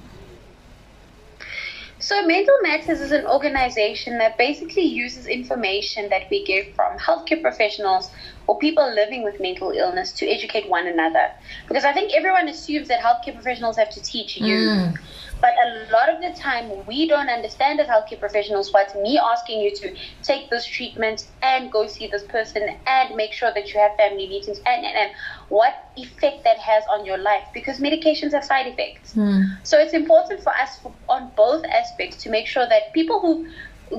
So, 2.00 2.16
Mental 2.26 2.58
Matters 2.62 3.00
is 3.00 3.12
an 3.12 3.26
organization 3.26 4.18
that 4.18 4.38
basically 4.38 4.84
uses 4.84 5.28
information 5.28 6.10
that 6.10 6.30
we 6.30 6.44
get 6.46 6.76
from 6.76 6.98
healthcare 6.98 7.42
professionals 7.42 8.12
or 8.48 8.58
people 8.58 8.90
living 8.94 9.24
with 9.24 9.40
mental 9.40 9.72
illness 9.72 10.14
to 10.14 10.28
educate 10.28 10.70
one 10.70 10.88
another. 10.88 11.30
Because 11.68 11.84
I 11.84 11.94
think 11.94 12.14
everyone 12.14 12.48
assumes 12.48 12.88
that 12.88 13.02
healthcare 13.02 13.34
professionals 13.36 13.76
have 13.78 13.90
to 13.92 14.02
teach 14.02 14.38
you. 14.38 14.56
Mm. 14.56 14.98
But 15.40 15.54
a 15.64 15.92
lot 15.92 16.10
of 16.10 16.22
the 16.22 16.40
time, 16.40 16.86
we 16.88 17.08
don't 17.08 17.30
understand 17.30 17.80
as 17.80 17.88
healthcare 17.88 18.20
professionals 18.20 18.74
what's 18.74 18.96
me 18.96 19.20
asking 19.20 19.62
you 19.62 19.76
to 19.76 19.96
take 20.24 20.50
this 20.50 20.66
treatment 20.66 21.28
and 21.44 21.72
go 21.72 21.88
see 21.88 22.08
this 22.08 22.24
person 22.24 22.76
and 22.88 23.16
make 23.16 23.34
sure 23.34 23.52
that 23.54 23.72
you 23.72 23.80
have 23.80 23.96
family 23.98 24.28
meetings 24.28 24.58
and, 24.66 24.86
and, 24.86 24.98
and 24.98 25.12
what 25.50 25.92
effect 25.96 26.44
that 26.44 26.58
has 26.58 26.84
on 26.90 27.06
your 27.06 27.18
life 27.18 27.44
because 27.54 27.80
medications 27.80 28.32
have 28.32 28.44
side 28.44 28.68
effects. 28.68 29.14
Mm. 29.14 29.58
So 29.64 29.78
it's 29.78 29.94
important 29.94 30.42
for 30.42 30.54
us 30.56 30.80
for, 30.80 30.92
on 31.08 31.32
both 31.36 31.66
aspects 31.66 32.18
to 32.24 32.30
make 32.30 32.48
sure 32.48 32.68
that 32.68 32.94
people 32.94 33.20
who, 33.20 33.48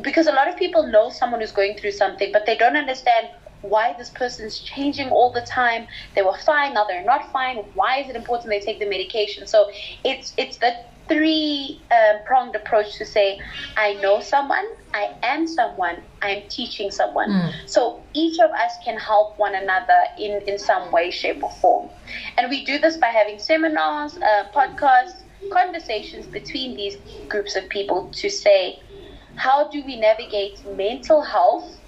because 0.00 0.26
a 0.26 0.32
lot 0.32 0.48
of 0.48 0.56
people 0.56 0.86
know 0.86 1.10
someone 1.10 1.40
who's 1.40 1.52
going 1.52 1.76
through 1.76 1.92
something, 1.92 2.32
but 2.32 2.46
they 2.46 2.56
don't 2.56 2.76
understand 2.76 3.28
why 3.62 3.94
this 3.98 4.10
person's 4.10 4.60
changing 4.60 5.10
all 5.10 5.32
the 5.32 5.42
time. 5.42 5.86
They 6.14 6.22
were 6.22 6.36
fine, 6.44 6.74
now 6.74 6.84
they're 6.84 7.04
not 7.04 7.32
fine. 7.32 7.58
Why 7.74 8.00
is 8.00 8.08
it 8.08 8.16
important 8.16 8.50
they 8.50 8.60
take 8.60 8.78
the 8.78 8.88
medication? 8.88 9.46
So 9.46 9.70
it's 10.04 10.32
it's 10.36 10.58
the 10.58 10.74
three 11.08 11.80
um, 11.90 12.20
pronged 12.26 12.54
approach 12.54 12.96
to 12.98 13.04
say, 13.04 13.40
I 13.76 13.94
know 13.94 14.20
someone, 14.20 14.64
I 14.92 15.14
am 15.22 15.46
someone, 15.46 16.02
I'm 16.22 16.42
teaching 16.48 16.90
someone. 16.90 17.30
Mm. 17.30 17.52
So 17.66 18.02
each 18.12 18.38
of 18.40 18.50
us 18.50 18.72
can 18.84 18.98
help 18.98 19.38
one 19.38 19.54
another 19.54 20.04
in, 20.18 20.42
in 20.46 20.58
some 20.58 20.92
way, 20.92 21.10
shape, 21.10 21.42
or 21.42 21.50
form. 21.50 21.88
And 22.36 22.50
we 22.50 22.64
do 22.64 22.78
this 22.78 22.98
by 22.98 23.06
having 23.06 23.38
seminars, 23.38 24.18
uh, 24.18 24.44
podcasts, 24.54 25.22
conversations 25.50 26.26
between 26.26 26.76
these 26.76 26.96
groups 27.28 27.56
of 27.56 27.68
people 27.70 28.10
to 28.12 28.28
say, 28.28 28.80
how 29.36 29.70
do 29.70 29.82
we 29.86 29.98
navigate 29.98 30.60
mental 30.76 31.22
health 31.22 31.78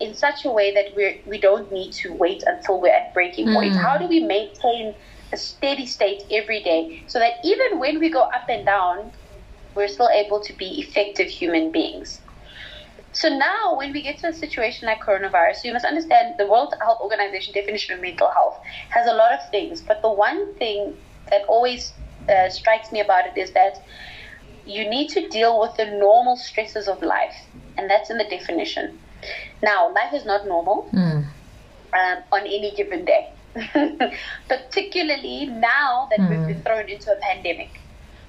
in 0.00 0.14
such 0.14 0.44
a 0.44 0.50
way 0.50 0.72
that 0.74 0.94
we 0.96 1.20
we 1.26 1.38
don't 1.38 1.70
need 1.72 1.92
to 1.92 2.12
wait 2.12 2.42
until 2.46 2.80
we're 2.80 2.94
at 2.94 3.12
breaking 3.14 3.48
mm. 3.48 3.54
point? 3.54 3.74
How 3.74 3.98
do 3.98 4.06
we 4.06 4.20
maintain 4.20 4.94
a 5.32 5.36
steady 5.36 5.86
state 5.86 6.22
every 6.30 6.62
day 6.62 7.02
so 7.06 7.18
that 7.18 7.34
even 7.44 7.78
when 7.78 7.98
we 7.98 8.08
go 8.08 8.22
up 8.22 8.48
and 8.48 8.64
down, 8.64 9.12
we're 9.74 9.88
still 9.88 10.08
able 10.08 10.40
to 10.40 10.52
be 10.54 10.80
effective 10.80 11.28
human 11.28 11.70
beings. 11.70 12.20
So 13.12 13.28
now, 13.28 13.76
when 13.76 13.92
we 13.92 14.02
get 14.02 14.18
to 14.18 14.28
a 14.28 14.32
situation 14.32 14.86
like 14.86 15.00
coronavirus, 15.00 15.64
you 15.64 15.72
must 15.72 15.84
understand 15.84 16.34
the 16.38 16.46
World 16.46 16.74
Health 16.80 17.00
Organization 17.00 17.54
definition 17.54 17.94
of 17.94 18.00
mental 18.00 18.30
health 18.30 18.58
has 18.90 19.06
a 19.06 19.14
lot 19.14 19.32
of 19.32 19.50
things, 19.50 19.80
but 19.80 20.02
the 20.02 20.10
one 20.10 20.54
thing 20.54 20.96
that 21.30 21.42
always 21.48 21.92
uh, 22.28 22.48
strikes 22.50 22.92
me 22.92 23.00
about 23.00 23.26
it 23.26 23.36
is 23.36 23.52
that 23.52 23.82
you 24.66 24.88
need 24.88 25.08
to 25.08 25.28
deal 25.28 25.58
with 25.58 25.76
the 25.76 25.86
normal 25.86 26.36
stresses 26.36 26.86
of 26.86 27.02
life, 27.02 27.36
and 27.76 27.90
that's 27.90 28.10
in 28.10 28.18
the 28.18 28.24
definition. 28.24 28.98
Now, 29.62 29.92
life 29.92 30.14
is 30.14 30.24
not 30.24 30.46
normal 30.46 30.88
mm. 30.92 31.24
um, 31.92 32.18
on 32.32 32.40
any 32.40 32.72
given 32.76 33.04
day. 33.04 33.32
particularly 34.48 35.46
now 35.46 36.06
that 36.10 36.20
mm. 36.20 36.30
we've 36.30 36.46
been 36.46 36.56
hmm. 36.56 36.62
thrown 36.62 36.88
into 36.88 37.10
a 37.10 37.16
pandemic. 37.16 37.80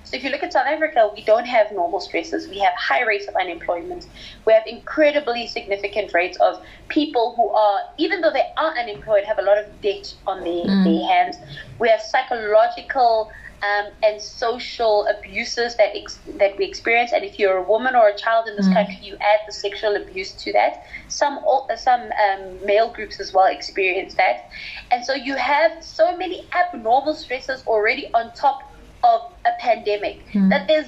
So 0.09 0.15
if 0.15 0.23
you 0.23 0.31
look 0.31 0.41
at 0.41 0.53
South 0.53 0.65
Africa, 0.65 1.11
we 1.15 1.23
don't 1.23 1.45
have 1.45 1.71
normal 1.71 1.99
stresses. 1.99 2.47
We 2.47 2.57
have 2.59 2.73
high 2.73 3.03
rates 3.03 3.27
of 3.27 3.35
unemployment. 3.35 4.07
We 4.45 4.53
have 4.53 4.65
incredibly 4.65 5.45
significant 5.45 6.15
rates 6.15 6.35
of 6.39 6.63
people 6.87 7.35
who 7.35 7.49
are, 7.49 7.81
even 7.97 8.21
though 8.21 8.31
they 8.31 8.51
are 8.57 8.75
unemployed, 8.75 9.23
have 9.25 9.37
a 9.37 9.43
lot 9.43 9.59
of 9.59 9.81
debt 9.81 10.11
on 10.25 10.43
their, 10.43 10.65
mm. 10.65 10.83
their 10.83 11.07
hands. 11.07 11.37
We 11.77 11.89
have 11.89 12.01
psychological 12.01 13.31
um, 13.61 13.91
and 14.03 14.21
social 14.21 15.07
abuses 15.07 15.75
that 15.77 15.95
ex- 15.95 16.19
that 16.37 16.57
we 16.57 16.65
experience. 16.65 17.11
And 17.11 17.23
if 17.23 17.37
you're 17.39 17.57
a 17.57 17.63
woman 17.63 17.95
or 17.95 18.07
a 18.07 18.17
child 18.17 18.47
in 18.47 18.55
this 18.55 18.67
mm. 18.67 18.73
country, 18.73 18.99
you 19.01 19.15
add 19.15 19.39
the 19.45 19.51
sexual 19.51 19.95
abuse 19.95 20.31
to 20.43 20.53
that. 20.53 20.83
Some 21.07 21.39
some 21.77 22.01
um, 22.01 22.65
male 22.65 22.89
groups 22.91 23.19
as 23.19 23.33
well 23.33 23.47
experience 23.47 24.15
that, 24.15 24.49
and 24.91 25.05
so 25.05 25.13
you 25.13 25.35
have 25.35 25.83
so 25.83 26.15
many 26.15 26.47
abnormal 26.53 27.15
stresses 27.15 27.63
already 27.67 28.09
on 28.13 28.33
top 28.33 28.63
of 29.03 29.31
a 29.45 29.51
pandemic 29.59 30.25
mm. 30.33 30.49
that 30.49 30.67
there's, 30.67 30.87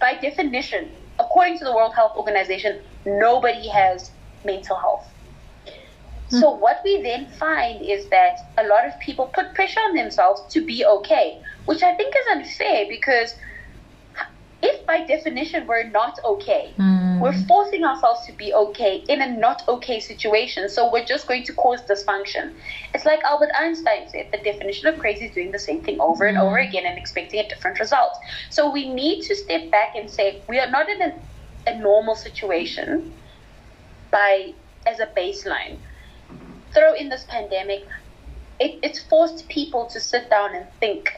by 0.00 0.14
definition, 0.14 0.90
according 1.18 1.58
to 1.58 1.64
the 1.64 1.72
World 1.72 1.94
Health 1.94 2.16
Organization, 2.16 2.80
nobody 3.04 3.68
has 3.68 4.10
mental 4.44 4.76
health. 4.76 5.06
So 6.30 6.50
what 6.50 6.80
we 6.84 7.02
then 7.02 7.26
find 7.26 7.82
is 7.82 8.08
that 8.10 8.38
a 8.56 8.64
lot 8.66 8.86
of 8.86 8.98
people 9.00 9.26
put 9.26 9.52
pressure 9.54 9.80
on 9.80 9.96
themselves 9.96 10.42
to 10.50 10.64
be 10.64 10.84
okay, 10.84 11.42
which 11.64 11.82
I 11.82 11.94
think 11.96 12.14
is 12.16 12.26
unfair 12.30 12.86
because 12.88 13.34
if 14.62 14.86
by 14.86 15.04
definition 15.04 15.66
we're 15.66 15.88
not 15.88 16.20
okay, 16.24 16.72
mm. 16.78 17.20
we're 17.20 17.36
forcing 17.48 17.82
ourselves 17.82 18.26
to 18.26 18.32
be 18.32 18.52
okay 18.52 19.02
in 19.08 19.22
a 19.22 19.28
not 19.28 19.66
okay 19.66 19.98
situation. 19.98 20.68
So 20.68 20.92
we're 20.92 21.04
just 21.04 21.26
going 21.26 21.44
to 21.44 21.52
cause 21.54 21.80
dysfunction. 21.82 22.54
It's 22.94 23.04
like 23.04 23.24
Albert 23.24 23.50
Einstein 23.58 24.08
said 24.08 24.28
the 24.30 24.38
definition 24.38 24.86
of 24.86 25.00
crazy 25.00 25.26
is 25.26 25.34
doing 25.34 25.50
the 25.50 25.58
same 25.58 25.82
thing 25.82 26.00
over 26.00 26.26
and 26.26 26.38
over 26.38 26.62
hmm. 26.62 26.68
again 26.68 26.86
and 26.86 26.96
expecting 26.96 27.40
a 27.40 27.48
different 27.48 27.80
result. 27.80 28.16
So 28.50 28.70
we 28.70 28.92
need 28.92 29.22
to 29.22 29.34
step 29.34 29.70
back 29.70 29.96
and 29.96 30.08
say 30.08 30.42
we 30.48 30.60
are 30.60 30.70
not 30.70 30.88
in 30.88 31.02
a, 31.02 31.14
a 31.66 31.78
normal 31.78 32.14
situation 32.14 33.12
by 34.12 34.52
as 34.86 35.00
a 35.00 35.06
baseline 35.06 35.78
throw 36.72 36.94
in 36.94 37.08
this 37.08 37.24
pandemic, 37.28 37.86
it, 38.58 38.78
it's 38.82 39.02
forced 39.04 39.48
people 39.48 39.86
to 39.86 40.00
sit 40.00 40.30
down 40.30 40.54
and 40.54 40.66
think 40.80 41.12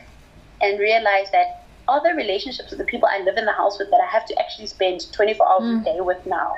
and 0.60 0.78
realize 0.78 1.30
that 1.32 1.64
are 1.88 2.02
there 2.02 2.14
relationships 2.14 2.70
with 2.70 2.78
the 2.78 2.84
people 2.84 3.08
I 3.10 3.18
live 3.22 3.36
in 3.36 3.44
the 3.44 3.52
house 3.52 3.78
with 3.78 3.90
that 3.90 4.00
I 4.00 4.06
have 4.06 4.24
to 4.26 4.38
actually 4.38 4.66
spend 4.66 5.12
24 5.12 5.48
hours 5.48 5.62
mm. 5.62 5.80
a 5.80 5.84
day 5.84 6.00
with 6.00 6.24
now 6.26 6.54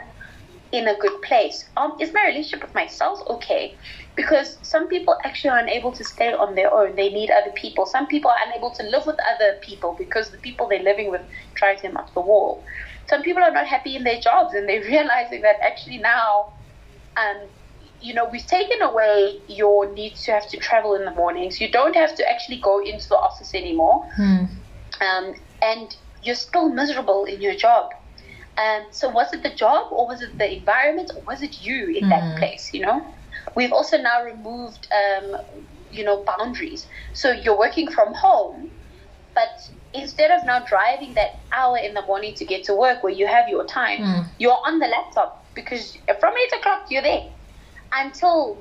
in 0.75 0.89
a 0.89 0.97
good 0.97 1.23
place? 1.23 1.65
Um, 1.77 1.97
is 2.01 2.13
my 2.13 2.25
relationship 2.27 2.63
with 2.63 2.75
myself 2.75 3.23
okay? 3.29 3.75
Because 4.17 4.59
some 4.63 4.89
people 4.89 5.17
actually 5.25 5.51
are 5.51 5.59
unable 5.59 5.93
to 5.93 6.05
stay 6.05 6.33
on 6.33 6.55
their 6.55 6.73
own. 6.73 6.97
They 6.97 7.11
need 7.11 7.31
other 7.31 7.53
people. 7.53 7.87
Some 7.87 8.07
people 8.07 8.31
are 8.31 8.37
unable 8.47 8.71
to 8.73 8.83
live 8.83 9.07
with 9.07 9.17
other 9.35 9.59
people 9.63 9.95
because 9.97 10.31
the 10.31 10.39
people 10.39 10.69
they're 10.69 10.83
living 10.83 11.11
with 11.11 11.23
drive 11.55 11.81
them 11.83 11.97
up 11.97 12.13
the 12.15 12.21
wall. 12.21 12.65
Some 13.09 13.23
people 13.23 13.43
are 13.43 13.51
not 13.51 13.67
happy 13.67 13.97
in 13.97 14.05
their 14.05 14.21
jobs 14.21 14.55
and 14.55 14.69
they're 14.69 14.85
realizing 14.95 15.43
that 15.43 15.57
actually 15.63 15.99
now 15.99 16.53
um, 17.17 17.39
you 18.05 18.13
know, 18.13 18.27
we've 18.27 18.47
taken 18.47 18.83
away 18.83 19.41
your 19.49 19.91
need 19.91 20.15
to 20.17 20.33
have 20.33 20.47
to 20.51 20.59
travel 20.59 20.95
in 20.95 21.07
the 21.07 21.11
mornings. 21.13 21.59
You 21.59 21.71
don't 21.71 21.97
have 21.97 22.15
to 22.17 22.31
actually 22.31 22.61
go 22.61 22.85
into 22.85 23.09
the 23.09 23.17
office 23.17 23.55
anymore. 23.55 24.05
Hmm. 24.15 24.45
Um, 25.01 25.35
and 25.63 25.97
you're 26.23 26.35
still 26.35 26.69
miserable 26.69 27.25
in 27.25 27.41
your 27.41 27.55
job. 27.55 27.93
Um, 28.59 28.83
so 28.91 29.09
was 29.09 29.33
it 29.33 29.43
the 29.43 29.55
job 29.55 29.91
or 29.91 30.07
was 30.07 30.21
it 30.21 30.37
the 30.37 30.55
environment 30.55 31.13
or 31.17 31.23
was 31.23 31.41
it 31.43 31.63
you 31.63 31.89
in 31.89 32.11
that 32.11 32.33
hmm. 32.33 32.39
place, 32.39 32.75
you 32.75 32.83
know? 32.83 33.03
We've 33.57 33.73
also 33.73 33.97
now 33.97 34.23
removed, 34.23 34.87
um, 34.93 35.39
you 35.91 36.05
know, 36.05 36.23
boundaries. 36.25 36.87
So 37.15 37.33
you're 37.33 37.59
working 37.59 37.91
from 37.91 38.13
home, 38.13 38.71
but 39.35 39.71
instead 39.95 40.31
of 40.31 40.45
now 40.45 40.61
driving 40.67 41.15
that 41.15 41.41
hour 41.53 41.79
in 41.79 41.95
the 41.95 42.03
morning 42.03 42.35
to 42.35 42.45
get 42.45 42.65
to 42.65 42.75
work 42.75 43.03
where 43.03 43.13
you 43.13 43.27
have 43.27 43.49
your 43.49 43.65
time, 43.65 44.01
mm. 44.01 44.27
you're 44.39 44.61
on 44.67 44.79
the 44.79 44.89
laptop 44.89 45.45
because 45.55 45.97
from 46.21 46.35
8 46.37 46.59
o'clock 46.59 46.91
you're 46.91 47.03
there 47.03 47.31
until 47.95 48.59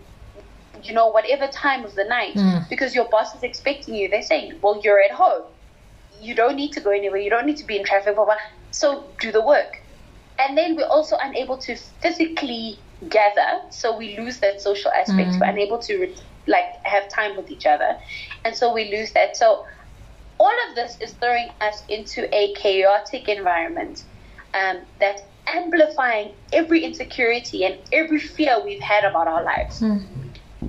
you 0.84 0.94
know 0.94 1.08
whatever 1.08 1.48
time 1.48 1.86
of 1.86 1.96
the 1.96 2.04
night 2.04 2.36
mm. 2.36 2.68
because 2.70 2.94
your 2.96 3.06
boss 3.06 3.36
is 3.36 3.44
expecting 3.44 3.96
you. 3.96 4.10
They're 4.10 4.22
saying, 4.22 4.60
"Well, 4.62 4.82
you're 4.84 5.02
at 5.02 5.12
home. 5.12 5.44
You 6.22 6.36
don't 6.36 6.56
need 6.56 6.72
to 6.74 6.82
go 6.82 6.92
anywhere. 6.92 7.20
You 7.20 7.30
don't 7.30 7.46
need 7.46 7.58
to 7.58 7.66
be 7.66 7.78
in 7.78 7.86
traffic." 7.86 8.16
Blah, 8.16 8.26
blah. 8.26 8.36
So 8.72 9.06
do 9.20 9.32
the 9.32 9.42
work. 9.42 9.80
And 10.40 10.58
then 10.58 10.76
we're 10.76 10.88
also 10.88 11.16
unable 11.22 11.58
to 11.60 11.76
physically 12.02 12.80
gather, 13.10 13.62
so 13.70 13.96
we 13.96 14.18
lose 14.18 14.40
that 14.40 14.62
social 14.62 14.92
aspect. 14.92 15.32
Mm. 15.32 15.40
We're 15.40 15.50
unable 15.50 15.80
to 15.80 16.14
like 16.48 16.66
have 16.84 17.08
time 17.10 17.38
with 17.38 17.52
each 17.52 17.66
other, 17.66 17.98
and 18.44 18.56
so 18.56 18.74
we 18.74 18.92
lose 18.92 19.12
that. 19.14 19.38
So 19.38 19.66
all 20.40 20.56
of 20.70 20.76
this 20.76 20.98
is 21.00 21.14
throwing 21.14 21.50
us 21.62 21.84
into 21.88 22.34
a 22.36 22.54
chaotic 22.54 23.30
environment 23.30 24.04
um, 24.54 24.80
that's 25.00 25.22
amplifying 25.48 26.32
every 26.52 26.84
insecurity 26.84 27.66
and 27.66 27.78
every 27.92 28.20
fear 28.20 28.64
we've 28.64 28.82
had 28.82 29.04
about 29.04 29.28
our 29.28 29.44
lives. 29.44 29.82
Mm. 29.82 30.06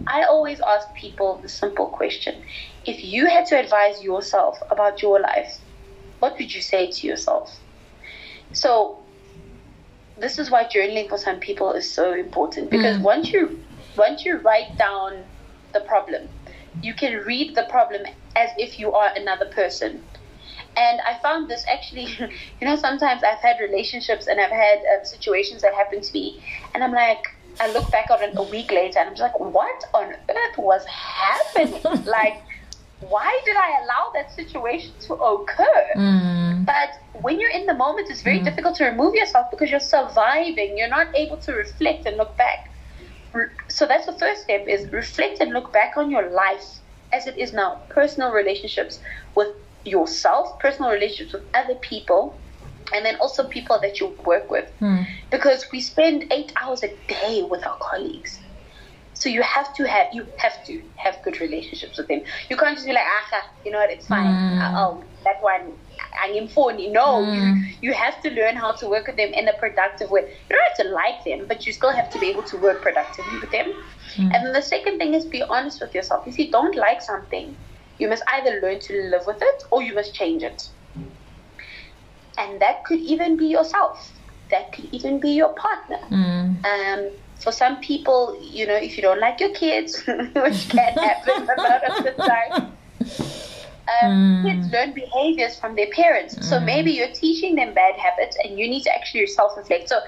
I 0.06 0.24
always 0.24 0.60
ask 0.60 0.92
people 0.94 1.40
the 1.42 1.48
simple 1.48 1.87
question 1.87 2.42
if 2.84 3.02
you 3.02 3.26
had 3.26 3.46
to 3.46 3.58
advise 3.58 4.02
yourself 4.02 4.58
about 4.70 5.02
your 5.02 5.20
life, 5.20 5.58
what 6.18 6.37
would 6.38 6.54
you 6.54 6.60
say 6.60 6.90
to 6.90 7.06
yourself? 7.06 7.58
So, 8.52 8.98
this 10.16 10.38
is 10.38 10.50
why 10.50 10.64
journaling 10.64 11.08
for 11.08 11.18
some 11.18 11.40
people 11.40 11.72
is 11.72 11.90
so 11.90 12.12
important 12.12 12.70
because 12.70 12.96
Mm. 12.98 13.02
once 13.02 13.32
you 13.32 13.58
once 13.96 14.24
you 14.24 14.37
write 14.38 14.76
down 14.76 15.24
the 15.72 15.80
problem, 15.80 16.28
you 16.82 16.94
can 16.94 17.18
read 17.24 17.54
the 17.54 17.64
problem 17.64 18.02
as 18.37 18.50
if 18.58 18.78
you 18.78 18.92
are 18.92 19.10
another 19.16 19.46
person. 19.46 20.02
And 20.76 21.00
I 21.02 21.18
found 21.22 21.48
this 21.48 21.64
actually, 21.68 22.04
you 22.60 22.66
know, 22.66 22.76
sometimes 22.76 23.22
I've 23.22 23.38
had 23.38 23.60
relationships 23.60 24.26
and 24.26 24.40
I've 24.40 24.50
had 24.50 24.78
um, 24.96 25.04
situations 25.04 25.62
that 25.62 25.74
happen 25.74 26.00
to 26.00 26.12
me, 26.12 26.42
and 26.74 26.82
I'm 26.82 26.92
like, 26.92 27.24
I 27.60 27.72
look 27.72 27.90
back 27.90 28.10
on 28.10 28.22
it 28.22 28.32
a 28.37 28.42
week 28.42 28.70
later 28.72 28.98
and 28.98 29.10
I'm 29.10 29.14
just 29.14 29.22
like, 29.22 29.38
what 29.38 29.84
on 29.94 30.12
earth 30.12 30.58
was 30.58 30.84
happening? 30.87 31.80
like, 32.04 32.42
why 33.00 33.40
did 33.44 33.56
I 33.56 33.82
allow 33.82 34.10
that 34.14 34.32
situation 34.32 34.92
to 35.02 35.14
occur? 35.14 35.87
Mm. 35.96 36.64
But 36.64 37.22
when 37.22 37.38
you're 37.38 37.50
in 37.50 37.66
the 37.66 37.74
moment, 37.74 38.08
it's 38.10 38.22
very 38.22 38.40
difficult 38.40 38.76
to 38.76 38.87
remove 38.87 39.14
yourself 39.14 39.50
because 39.50 39.70
you're 39.70 39.80
surviving. 39.80 40.76
You're 40.78 40.88
not 40.88 41.14
able 41.14 41.37
to 41.38 41.52
reflect 41.52 42.06
and 42.06 42.16
look 42.16 42.37
back. 42.37 42.70
So 43.68 43.87
that's 43.87 44.06
the 44.06 44.12
first 44.12 44.42
step: 44.42 44.66
is 44.66 44.90
reflect 44.92 45.40
and 45.40 45.52
look 45.52 45.72
back 45.72 45.96
on 45.96 46.10
your 46.10 46.30
life 46.30 46.78
as 47.12 47.26
it 47.26 47.37
is 47.37 47.52
now. 47.52 47.80
Personal 47.88 48.30
relationships 48.30 49.00
with 49.34 49.48
yourself, 49.84 50.58
personal 50.60 50.90
relationships 50.90 51.32
with 51.34 51.42
other 51.54 51.74
people, 51.76 52.40
and 52.94 53.04
then 53.04 53.16
also 53.16 53.48
people 53.48 53.78
that 53.80 54.00
you 54.00 54.16
work 54.26 54.50
with. 54.50 54.70
Mm. 54.80 55.06
Because 55.30 55.66
we 55.72 55.80
spend 55.80 56.32
eight 56.32 56.52
hours 56.60 56.82
a 56.82 56.88
day 57.08 57.42
with 57.48 57.66
our 57.66 57.78
colleagues. 57.90 58.40
So 59.14 59.28
you 59.28 59.42
have 59.42 59.72
to 59.76 59.88
have 59.88 60.08
you 60.12 60.26
have 60.38 60.52
to 60.66 60.82
have 60.96 61.16
good 61.24 61.40
relationships 61.40 61.96
with 61.96 62.08
them. 62.08 62.22
You 62.50 62.56
can't 62.56 62.74
just 62.76 62.86
be 62.86 62.92
like, 62.92 63.06
ah, 63.06 63.42
you 63.64 63.70
know 63.70 63.78
what, 63.78 63.90
it's 63.90 64.06
fine. 64.08 64.26
Mm. 64.26 64.74
Oh, 64.76 65.04
that 65.24 65.36
one, 65.40 65.72
I'm 66.22 66.48
phony. 66.48 66.90
No, 66.90 67.22
Mm. 67.22 67.34
you 67.36 67.88
you 67.88 67.92
have 67.94 68.20
to 68.22 68.30
learn 68.30 68.56
how 68.56 68.72
to 68.72 68.88
work 68.88 69.06
with 69.06 69.16
them 69.16 69.32
in 69.32 69.48
a 69.48 69.52
productive 69.54 70.10
way. 70.10 70.22
You 70.22 70.56
don't 70.56 70.68
have 70.68 70.86
to 70.86 70.92
like 70.92 71.24
them, 71.24 71.46
but 71.48 71.64
you 71.66 71.72
still 71.72 71.92
have 71.92 72.10
to 72.10 72.18
be 72.18 72.28
able 72.28 72.42
to 72.42 72.56
work 72.58 72.82
productively 72.82 73.38
with 73.40 73.50
them. 73.50 73.72
And 74.18 74.32
then 74.44 74.52
the 74.52 74.62
second 74.62 74.98
thing 74.98 75.14
is 75.14 75.24
be 75.26 75.42
honest 75.42 75.80
with 75.80 75.94
yourself. 75.94 76.26
If 76.26 76.38
you 76.38 76.50
don't 76.50 76.76
like 76.76 77.00
something, 77.00 77.56
you 77.98 78.09
must 78.09 78.22
either 78.33 78.61
learn 78.61 78.78
to 78.80 79.02
live 79.11 79.22
with 79.26 79.38
it 79.40 79.62
or 79.70 79.83
you 79.83 79.94
must 79.94 80.14
change 80.14 80.42
it. 80.42 80.62
And 82.38 82.61
that 82.61 82.85
could 82.85 83.00
even 83.00 83.37
be 83.37 83.46
yourself. 83.46 84.12
That 84.50 84.72
could 84.72 84.87
even 84.92 85.20
be 85.20 85.30
your 85.30 85.54
partner. 85.54 85.98
Mm. 86.11 86.64
Um, 86.66 87.11
for 87.40 87.52
some 87.52 87.80
people, 87.80 88.38
you 88.40 88.66
know, 88.66 88.74
if 88.76 88.96
you 88.96 89.02
don't 89.02 89.20
like 89.20 89.40
your 89.40 89.52
kids, 89.54 90.02
which 90.07 90.68
can 90.68 90.98
happen 91.09 91.46
a 91.48 91.61
lot 91.62 91.85
of 91.85 92.02
the 92.02 92.12
time, 92.26 92.52
um, 94.02 94.11
Mm. 94.12 94.44
kids 94.44 94.72
learn 94.72 94.94
behaviors 94.94 95.59
from 95.59 95.74
their 95.76 95.88
parents. 95.94 96.37
So 96.48 96.59
maybe 96.61 96.92
you're 96.92 97.12
teaching 97.14 97.54
them 97.54 97.74
bad 97.74 97.94
habits 97.96 98.37
and 98.42 98.59
you 98.59 98.68
need 98.68 98.83
to 98.85 98.94
actually 98.94 99.26
self 99.26 99.52
reflect. 99.57 99.88
So 99.88 100.00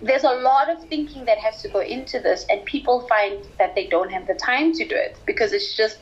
there's 0.00 0.24
a 0.24 0.34
lot 0.34 0.68
of 0.70 0.78
thinking 0.88 1.24
that 1.26 1.38
has 1.38 1.60
to 1.62 1.68
go 1.70 1.80
into 1.80 2.20
this, 2.20 2.44
and 2.50 2.64
people 2.66 3.06
find 3.08 3.44
that 3.58 3.74
they 3.74 3.86
don't 3.88 4.10
have 4.12 4.26
the 4.26 4.38
time 4.44 4.72
to 4.72 4.86
do 4.86 4.94
it 4.94 5.18
because 5.26 5.52
it's 5.52 5.74
just 5.76 5.96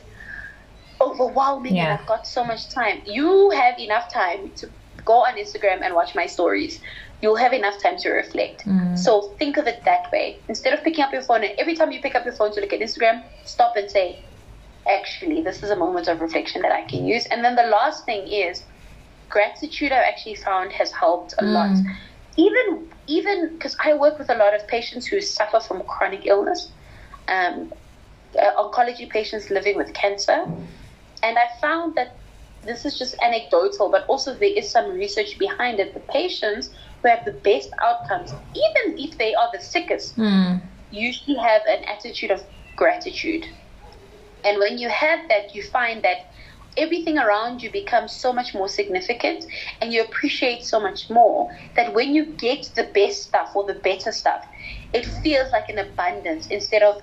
overwhelming 1.01 1.75
Yeah. 1.75 1.83
and 1.91 1.99
I've 1.99 2.07
got 2.07 2.25
so 2.27 2.43
much 2.43 2.69
time. 2.69 3.01
You 3.05 3.49
have 3.51 3.77
enough 3.79 4.11
time 4.11 4.51
to 4.57 4.69
go 5.03 5.23
on 5.25 5.35
Instagram 5.37 5.81
and 5.83 5.93
watch 5.93 6.15
my 6.15 6.25
stories. 6.25 6.81
You'll 7.21 7.35
have 7.35 7.53
enough 7.53 7.81
time 7.81 7.97
to 7.97 8.09
reflect. 8.09 8.65
Mm. 8.65 8.97
So 8.97 9.33
think 9.39 9.57
of 9.57 9.67
it 9.67 9.83
that 9.85 10.11
way. 10.11 10.39
Instead 10.47 10.73
of 10.73 10.83
picking 10.83 11.03
up 11.03 11.13
your 11.13 11.21
phone 11.21 11.43
and 11.43 11.53
every 11.57 11.75
time 11.75 11.91
you 11.91 12.01
pick 12.01 12.15
up 12.15 12.25
your 12.25 12.33
phone 12.33 12.51
to 12.53 12.61
look 12.61 12.73
at 12.73 12.79
Instagram, 12.79 13.23
stop 13.43 13.75
and 13.75 13.89
say, 13.89 14.19
actually, 14.89 15.41
this 15.41 15.63
is 15.63 15.69
a 15.69 15.75
moment 15.75 16.07
of 16.07 16.21
reflection 16.21 16.61
that 16.61 16.71
I 16.71 16.83
can 16.83 17.05
use. 17.05 17.25
And 17.27 17.43
then 17.43 17.55
the 17.55 17.63
last 17.63 18.05
thing 18.05 18.27
is 18.27 18.63
gratitude 19.29 19.91
I've 19.91 20.05
actually 20.05 20.35
found 20.35 20.71
has 20.73 20.91
helped 20.91 21.33
a 21.39 21.45
lot. 21.45 21.69
Mm. 21.71 21.95
Even 22.37 22.87
even 23.07 23.53
because 23.53 23.75
I 23.83 23.93
work 23.93 24.19
with 24.19 24.29
a 24.29 24.35
lot 24.35 24.53
of 24.55 24.67
patients 24.67 25.05
who 25.07 25.21
suffer 25.21 25.59
from 25.59 25.83
chronic 25.83 26.25
illness, 26.25 26.69
um, 27.27 27.71
uh, 28.39 28.51
oncology 28.63 29.09
patients 29.09 29.49
living 29.49 29.77
with 29.77 29.93
cancer, 29.93 30.45
and 31.25 31.37
I 31.37 31.47
found 31.61 31.95
that 31.95 32.19
this 32.61 32.85
is 32.85 32.97
just 32.97 33.15
anecdotal, 33.21 33.91
but 33.91 34.05
also 34.07 34.33
there 34.33 34.53
is 34.55 34.71
some 34.71 34.91
research 34.91 35.37
behind 35.39 35.79
it. 35.79 35.93
The 35.93 35.99
patients 35.99 36.69
who 37.01 37.09
have 37.09 37.25
the 37.25 37.33
best 37.43 37.69
outcomes, 37.83 38.31
even 38.65 38.97
if 38.99 39.17
they 39.17 39.33
are 39.35 39.49
the 39.53 39.59
sickest, 39.59 40.17
Mm. 40.17 40.61
usually 40.91 41.37
have 41.37 41.61
an 41.67 41.83
attitude 41.85 42.31
of 42.31 42.43
gratitude. 42.75 43.45
And 44.43 44.59
when 44.59 44.77
you 44.77 44.89
have 44.89 45.19
that, 45.29 45.55
you 45.55 45.63
find 45.63 46.03
that 46.03 46.17
everything 46.77 47.17
around 47.17 47.61
you 47.63 47.71
becomes 47.71 48.11
so 48.13 48.33
much 48.33 48.53
more 48.53 48.67
significant 48.67 49.45
and 49.81 49.93
you 49.93 50.03
appreciate 50.03 50.63
so 50.63 50.79
much 50.79 51.09
more 51.09 51.47
that 51.75 51.93
when 51.93 52.13
you 52.13 52.35
get 52.37 52.65
the 52.75 52.89
best 52.93 53.23
stuff 53.23 53.49
or 53.55 53.65
the 53.65 53.79
better 53.89 54.11
stuff, 54.11 54.43
it 54.93 55.05
feels 55.05 55.51
like 55.51 55.69
an 55.69 55.79
abundance 55.79 56.47
instead 56.47 56.83
of, 56.83 57.01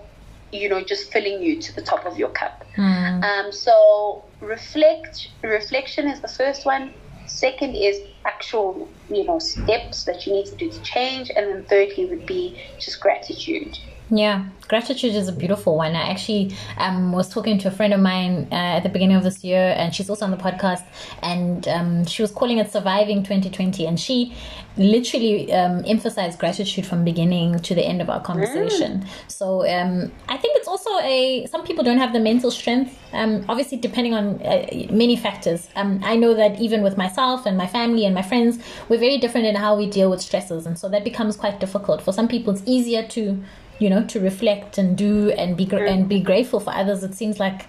you 0.53 0.69
know, 0.69 0.85
just 0.85 1.11
filling 1.11 1.43
you 1.43 1.61
to 1.61 1.73
the 1.75 1.83
top 1.83 2.05
of 2.07 2.17
your 2.19 2.29
cup. 2.31 2.65
Mm. 2.77 3.25
Um, 3.25 3.53
so 3.53 4.25
reflect 4.41 5.29
reflection 5.43 6.07
is 6.07 6.21
the 6.21 6.29
first 6.29 6.65
one. 6.67 6.93
Second 7.27 7.75
is 7.75 7.97
actual, 8.27 8.89
you 9.09 9.25
know, 9.25 9.39
steps 9.39 10.05
that 10.05 10.27
you 10.27 10.33
need 10.33 10.47
to 10.47 10.57
do 10.57 10.71
to 10.71 10.83
change, 10.83 11.31
and 11.35 11.47
then 11.47 11.65
thirdly 11.69 12.05
would 12.07 12.27
be 12.27 12.61
just 12.79 13.01
gratitude. 13.01 13.77
Yeah, 14.15 14.45
gratitude 14.69 15.15
is 15.15 15.27
a 15.27 15.33
beautiful 15.33 15.75
one. 15.75 15.97
I 15.97 16.11
actually 16.11 16.55
um, 16.77 17.13
was 17.13 17.31
talking 17.31 17.57
to 17.61 17.69
a 17.69 17.71
friend 17.71 17.95
of 17.95 18.01
mine 18.01 18.47
uh, 18.53 18.77
at 18.77 18.83
the 18.83 18.91
beginning 18.91 19.17
of 19.17 19.23
this 19.23 19.43
year, 19.43 19.75
and 19.75 19.95
she's 19.95 20.11
also 20.11 20.27
on 20.27 20.31
the 20.31 20.37
podcast, 20.37 20.85
and 21.23 21.67
um, 21.67 22.05
she 22.05 22.21
was 22.21 22.31
calling 22.31 22.59
it 22.59 22.71
Surviving 22.71 23.23
2020, 23.23 23.87
and 23.87 23.99
she 23.99 24.37
literally 24.77 25.51
um, 25.55 25.83
emphasized 25.87 26.39
gratitude 26.39 26.85
from 26.85 27.05
beginning 27.05 27.59
to 27.61 27.75
the 27.75 27.83
end 27.83 28.03
of 28.03 28.11
our 28.11 28.21
conversation. 28.21 29.07
So 29.29 29.67
um, 29.67 30.13
I 30.29 30.37
think 30.37 30.59
it's 30.59 30.69
also 30.69 30.91
a 30.99 31.47
some 31.47 31.65
people 31.65 31.83
don't 31.83 31.99
have 31.99 32.13
the 32.13 32.21
mental 32.21 32.51
strength. 32.51 32.99
Um, 33.15 33.47
obviously, 33.49 33.79
depending 33.79 34.13
on 34.13 34.43
uh, 34.43 34.67
many 34.91 35.17
factors. 35.17 35.71
Um, 35.75 36.01
I 36.05 36.17
know 36.17 36.35
that 36.35 36.61
even 36.61 36.83
with 36.83 36.99
myself 36.99 37.47
and 37.47 37.57
my 37.57 37.67
family 37.67 38.05
and 38.05 38.15
my 38.15 38.23
friends, 38.23 38.59
we're 38.91 39.01
very 39.01 39.17
different 39.17 39.47
in 39.47 39.55
how 39.55 39.75
we 39.75 39.89
deal 39.89 40.11
with 40.11 40.21
stresses, 40.21 40.67
and 40.67 40.79
so 40.79 40.91
that 40.91 41.03
becomes 41.03 41.35
quite 41.35 41.61
difficult. 41.61 42.03
For 42.03 42.13
some 42.13 42.29
people, 42.29 42.53
it's 42.53 42.63
easier 42.67 43.07
to 43.09 43.43
you 43.83 43.91
know 43.91 44.05
to 44.05 44.21
reflect 44.21 44.79
and 44.79 44.97
do 44.97 45.31
and 45.33 45.57
be 45.57 45.67
gr- 45.67 45.85
and 45.93 46.09
be 46.09 46.21
grateful 46.21 46.61
for 46.61 46.73
others 46.73 47.03
it 47.03 47.15
seems 47.15 47.41
like 47.41 47.67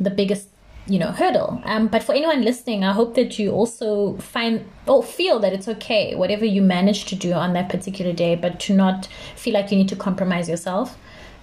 the 0.00 0.10
biggest 0.10 0.48
you 0.88 0.98
know 1.00 1.10
hurdle. 1.10 1.60
Um, 1.64 1.88
but 1.88 2.02
for 2.02 2.14
anyone 2.14 2.42
listening 2.42 2.84
i 2.84 2.92
hope 2.92 3.14
that 3.14 3.38
you 3.38 3.50
also 3.50 4.16
find 4.18 4.64
or 4.86 5.02
feel 5.02 5.38
that 5.40 5.52
it's 5.52 5.68
okay 5.68 6.14
whatever 6.14 6.44
you 6.44 6.62
manage 6.62 7.06
to 7.06 7.16
do 7.16 7.32
on 7.32 7.54
that 7.54 7.68
particular 7.68 8.12
day 8.12 8.36
but 8.36 8.60
to 8.60 8.74
not 8.74 9.08
feel 9.34 9.54
like 9.54 9.70
you 9.72 9.78
need 9.78 9.88
to 9.88 9.96
compromise 9.96 10.48
yourself 10.48 10.96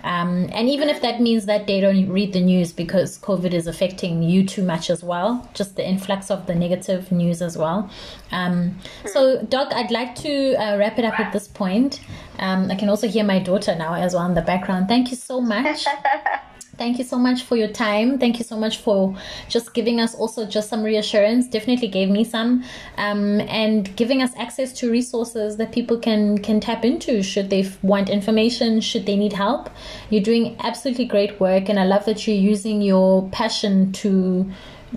um, 0.04 0.50
and 0.52 0.70
even 0.70 0.90
if 0.90 1.02
that 1.02 1.22
means 1.22 1.46
that 1.46 1.66
they 1.66 1.80
don't 1.80 2.10
read 2.10 2.34
the 2.34 2.42
news 2.42 2.74
because 2.74 3.18
COVID 3.20 3.54
is 3.54 3.68
affecting 3.68 4.22
you 4.22 4.46
too 4.46 4.62
much 4.62 4.90
as 4.90 5.04
well, 5.04 5.50
just 5.54 5.76
the 5.78 5.88
influx 5.88 6.30
of 6.30 6.46
the 6.46 6.56
negative 6.56 7.12
news 7.12 7.42
as 7.42 7.58
well. 7.58 7.90
Um, 8.32 8.78
so, 9.06 9.42
Doc, 9.44 9.72
I'd 9.74 9.92
like 9.92 10.16
to 10.16 10.56
uh, 10.56 10.78
wrap 10.78 11.00
it 11.00 11.06
up 11.06 11.20
at 11.20 11.32
this 11.32 11.48
point. 11.48 12.02
Um, 12.40 12.70
I 12.70 12.76
can 12.76 12.90
also 12.90 13.08
hear 13.08 13.24
my 13.24 13.40
daughter 13.40 13.76
now 13.76 13.94
as 13.94 14.14
well 14.14 14.26
in 14.26 14.34
the 14.34 14.42
background. 14.42 14.90
Thank 14.90 15.10
you 15.12 15.18
so 15.18 15.40
much. 15.40 15.86
Thank 16.76 16.98
you 16.98 17.04
so 17.04 17.20
much 17.20 17.44
for 17.44 17.56
your 17.56 17.68
time. 17.68 18.18
Thank 18.18 18.40
you 18.40 18.44
so 18.44 18.58
much 18.58 18.78
for 18.78 19.16
just 19.48 19.76
giving 19.76 20.00
us 20.00 20.16
also 20.16 20.48
just 20.48 20.70
some 20.70 20.82
reassurance. 20.82 21.48
Definitely 21.48 21.88
gave 21.88 22.10
me 22.10 22.24
some, 22.24 22.64
um, 22.98 23.42
and 23.42 23.96
giving 23.96 24.24
us 24.24 24.32
access 24.38 24.74
to 24.80 24.90
resources 24.90 25.58
that 25.58 25.72
people 25.72 26.00
can 26.00 26.40
can 26.40 26.60
tap 26.60 26.84
into 26.84 27.22
should 27.22 27.52
they 27.52 27.70
want 27.84 28.10
information, 28.10 28.82
should 28.82 29.06
they 29.06 29.16
need 29.16 29.34
help. 29.34 29.70
You're 30.10 30.24
doing 30.24 30.56
absolutely 30.60 31.06
great 31.06 31.40
work, 31.40 31.70
and 31.70 31.80
I 31.80 31.86
love 31.86 32.06
that 32.06 32.26
you're 32.26 32.36
using 32.36 32.82
your 32.82 33.30
passion 33.30 33.92
to 34.04 34.52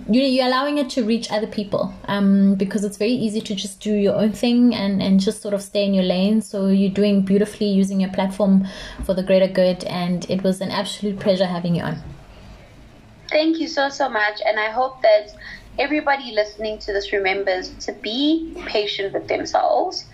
you're 0.09 0.45
allowing 0.45 0.77
it 0.77 0.89
to 0.91 1.03
reach 1.03 1.31
other 1.31 1.47
people 1.47 1.93
um, 2.05 2.55
because 2.55 2.83
it's 2.83 2.97
very 2.97 3.11
easy 3.11 3.41
to 3.41 3.55
just 3.55 3.79
do 3.79 3.93
your 3.93 4.15
own 4.15 4.31
thing 4.31 4.75
and, 4.75 5.01
and 5.01 5.19
just 5.19 5.41
sort 5.41 5.53
of 5.53 5.61
stay 5.61 5.85
in 5.85 5.93
your 5.93 6.03
lane. 6.03 6.41
So 6.41 6.67
you're 6.67 6.91
doing 6.91 7.21
beautifully 7.21 7.67
using 7.67 7.99
your 7.99 8.11
platform 8.11 8.67
for 9.03 9.13
the 9.13 9.23
greater 9.23 9.47
good, 9.47 9.83
and 9.85 10.29
it 10.29 10.43
was 10.43 10.61
an 10.61 10.71
absolute 10.71 11.19
pleasure 11.19 11.45
having 11.45 11.75
you 11.75 11.83
on. 11.83 12.01
Thank 13.29 13.59
you 13.59 13.67
so 13.67 13.89
so 13.89 14.07
much, 14.07 14.41
and 14.45 14.59
I 14.59 14.69
hope 14.69 15.01
that 15.01 15.35
everybody 15.79 16.31
listening 16.31 16.79
to 16.79 16.93
this 16.93 17.11
remembers 17.11 17.69
to 17.85 17.93
be 17.93 18.53
patient 18.65 19.13
with 19.13 19.27
themselves. 19.27 20.05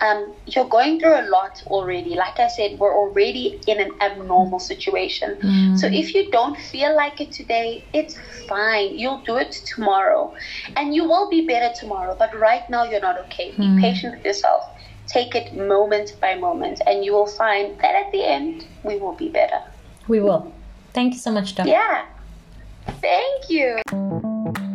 Um, 0.00 0.32
you're 0.46 0.68
going 0.68 0.98
through 0.98 1.20
a 1.20 1.26
lot 1.28 1.62
already. 1.66 2.14
Like 2.14 2.40
I 2.40 2.48
said, 2.48 2.78
we're 2.78 2.96
already 2.96 3.60
in 3.66 3.80
an 3.80 3.92
abnormal 4.00 4.58
situation. 4.58 5.36
Mm. 5.42 5.78
So 5.78 5.86
if 5.86 6.14
you 6.14 6.30
don't 6.30 6.56
feel 6.56 6.96
like 6.96 7.20
it 7.20 7.32
today, 7.32 7.84
it's 7.92 8.18
fine. 8.48 8.98
You'll 8.98 9.22
do 9.22 9.36
it 9.36 9.52
tomorrow. 9.52 10.34
And 10.76 10.94
you 10.94 11.04
will 11.04 11.28
be 11.28 11.46
better 11.46 11.74
tomorrow. 11.78 12.16
But 12.18 12.34
right 12.38 12.68
now, 12.70 12.84
you're 12.84 13.00
not 13.00 13.18
okay. 13.26 13.50
Be 13.52 13.66
Mm. 13.66 13.80
patient 13.80 14.16
with 14.16 14.24
yourself. 14.24 14.64
Take 15.06 15.34
it 15.34 15.54
moment 15.54 16.16
by 16.20 16.34
moment. 16.34 16.80
And 16.86 17.04
you 17.04 17.12
will 17.12 17.26
find 17.26 17.78
that 17.80 17.94
at 17.94 18.12
the 18.12 18.24
end, 18.24 18.64
we 18.84 18.96
will 18.96 19.14
be 19.14 19.28
better. 19.28 19.60
We 20.08 20.20
will. 20.20 20.52
Thank 20.92 21.14
you 21.14 21.20
so 21.20 21.30
much, 21.30 21.54
Doc. 21.54 21.66
Yeah. 21.66 22.06
Thank 23.00 23.50
you. 23.50 24.69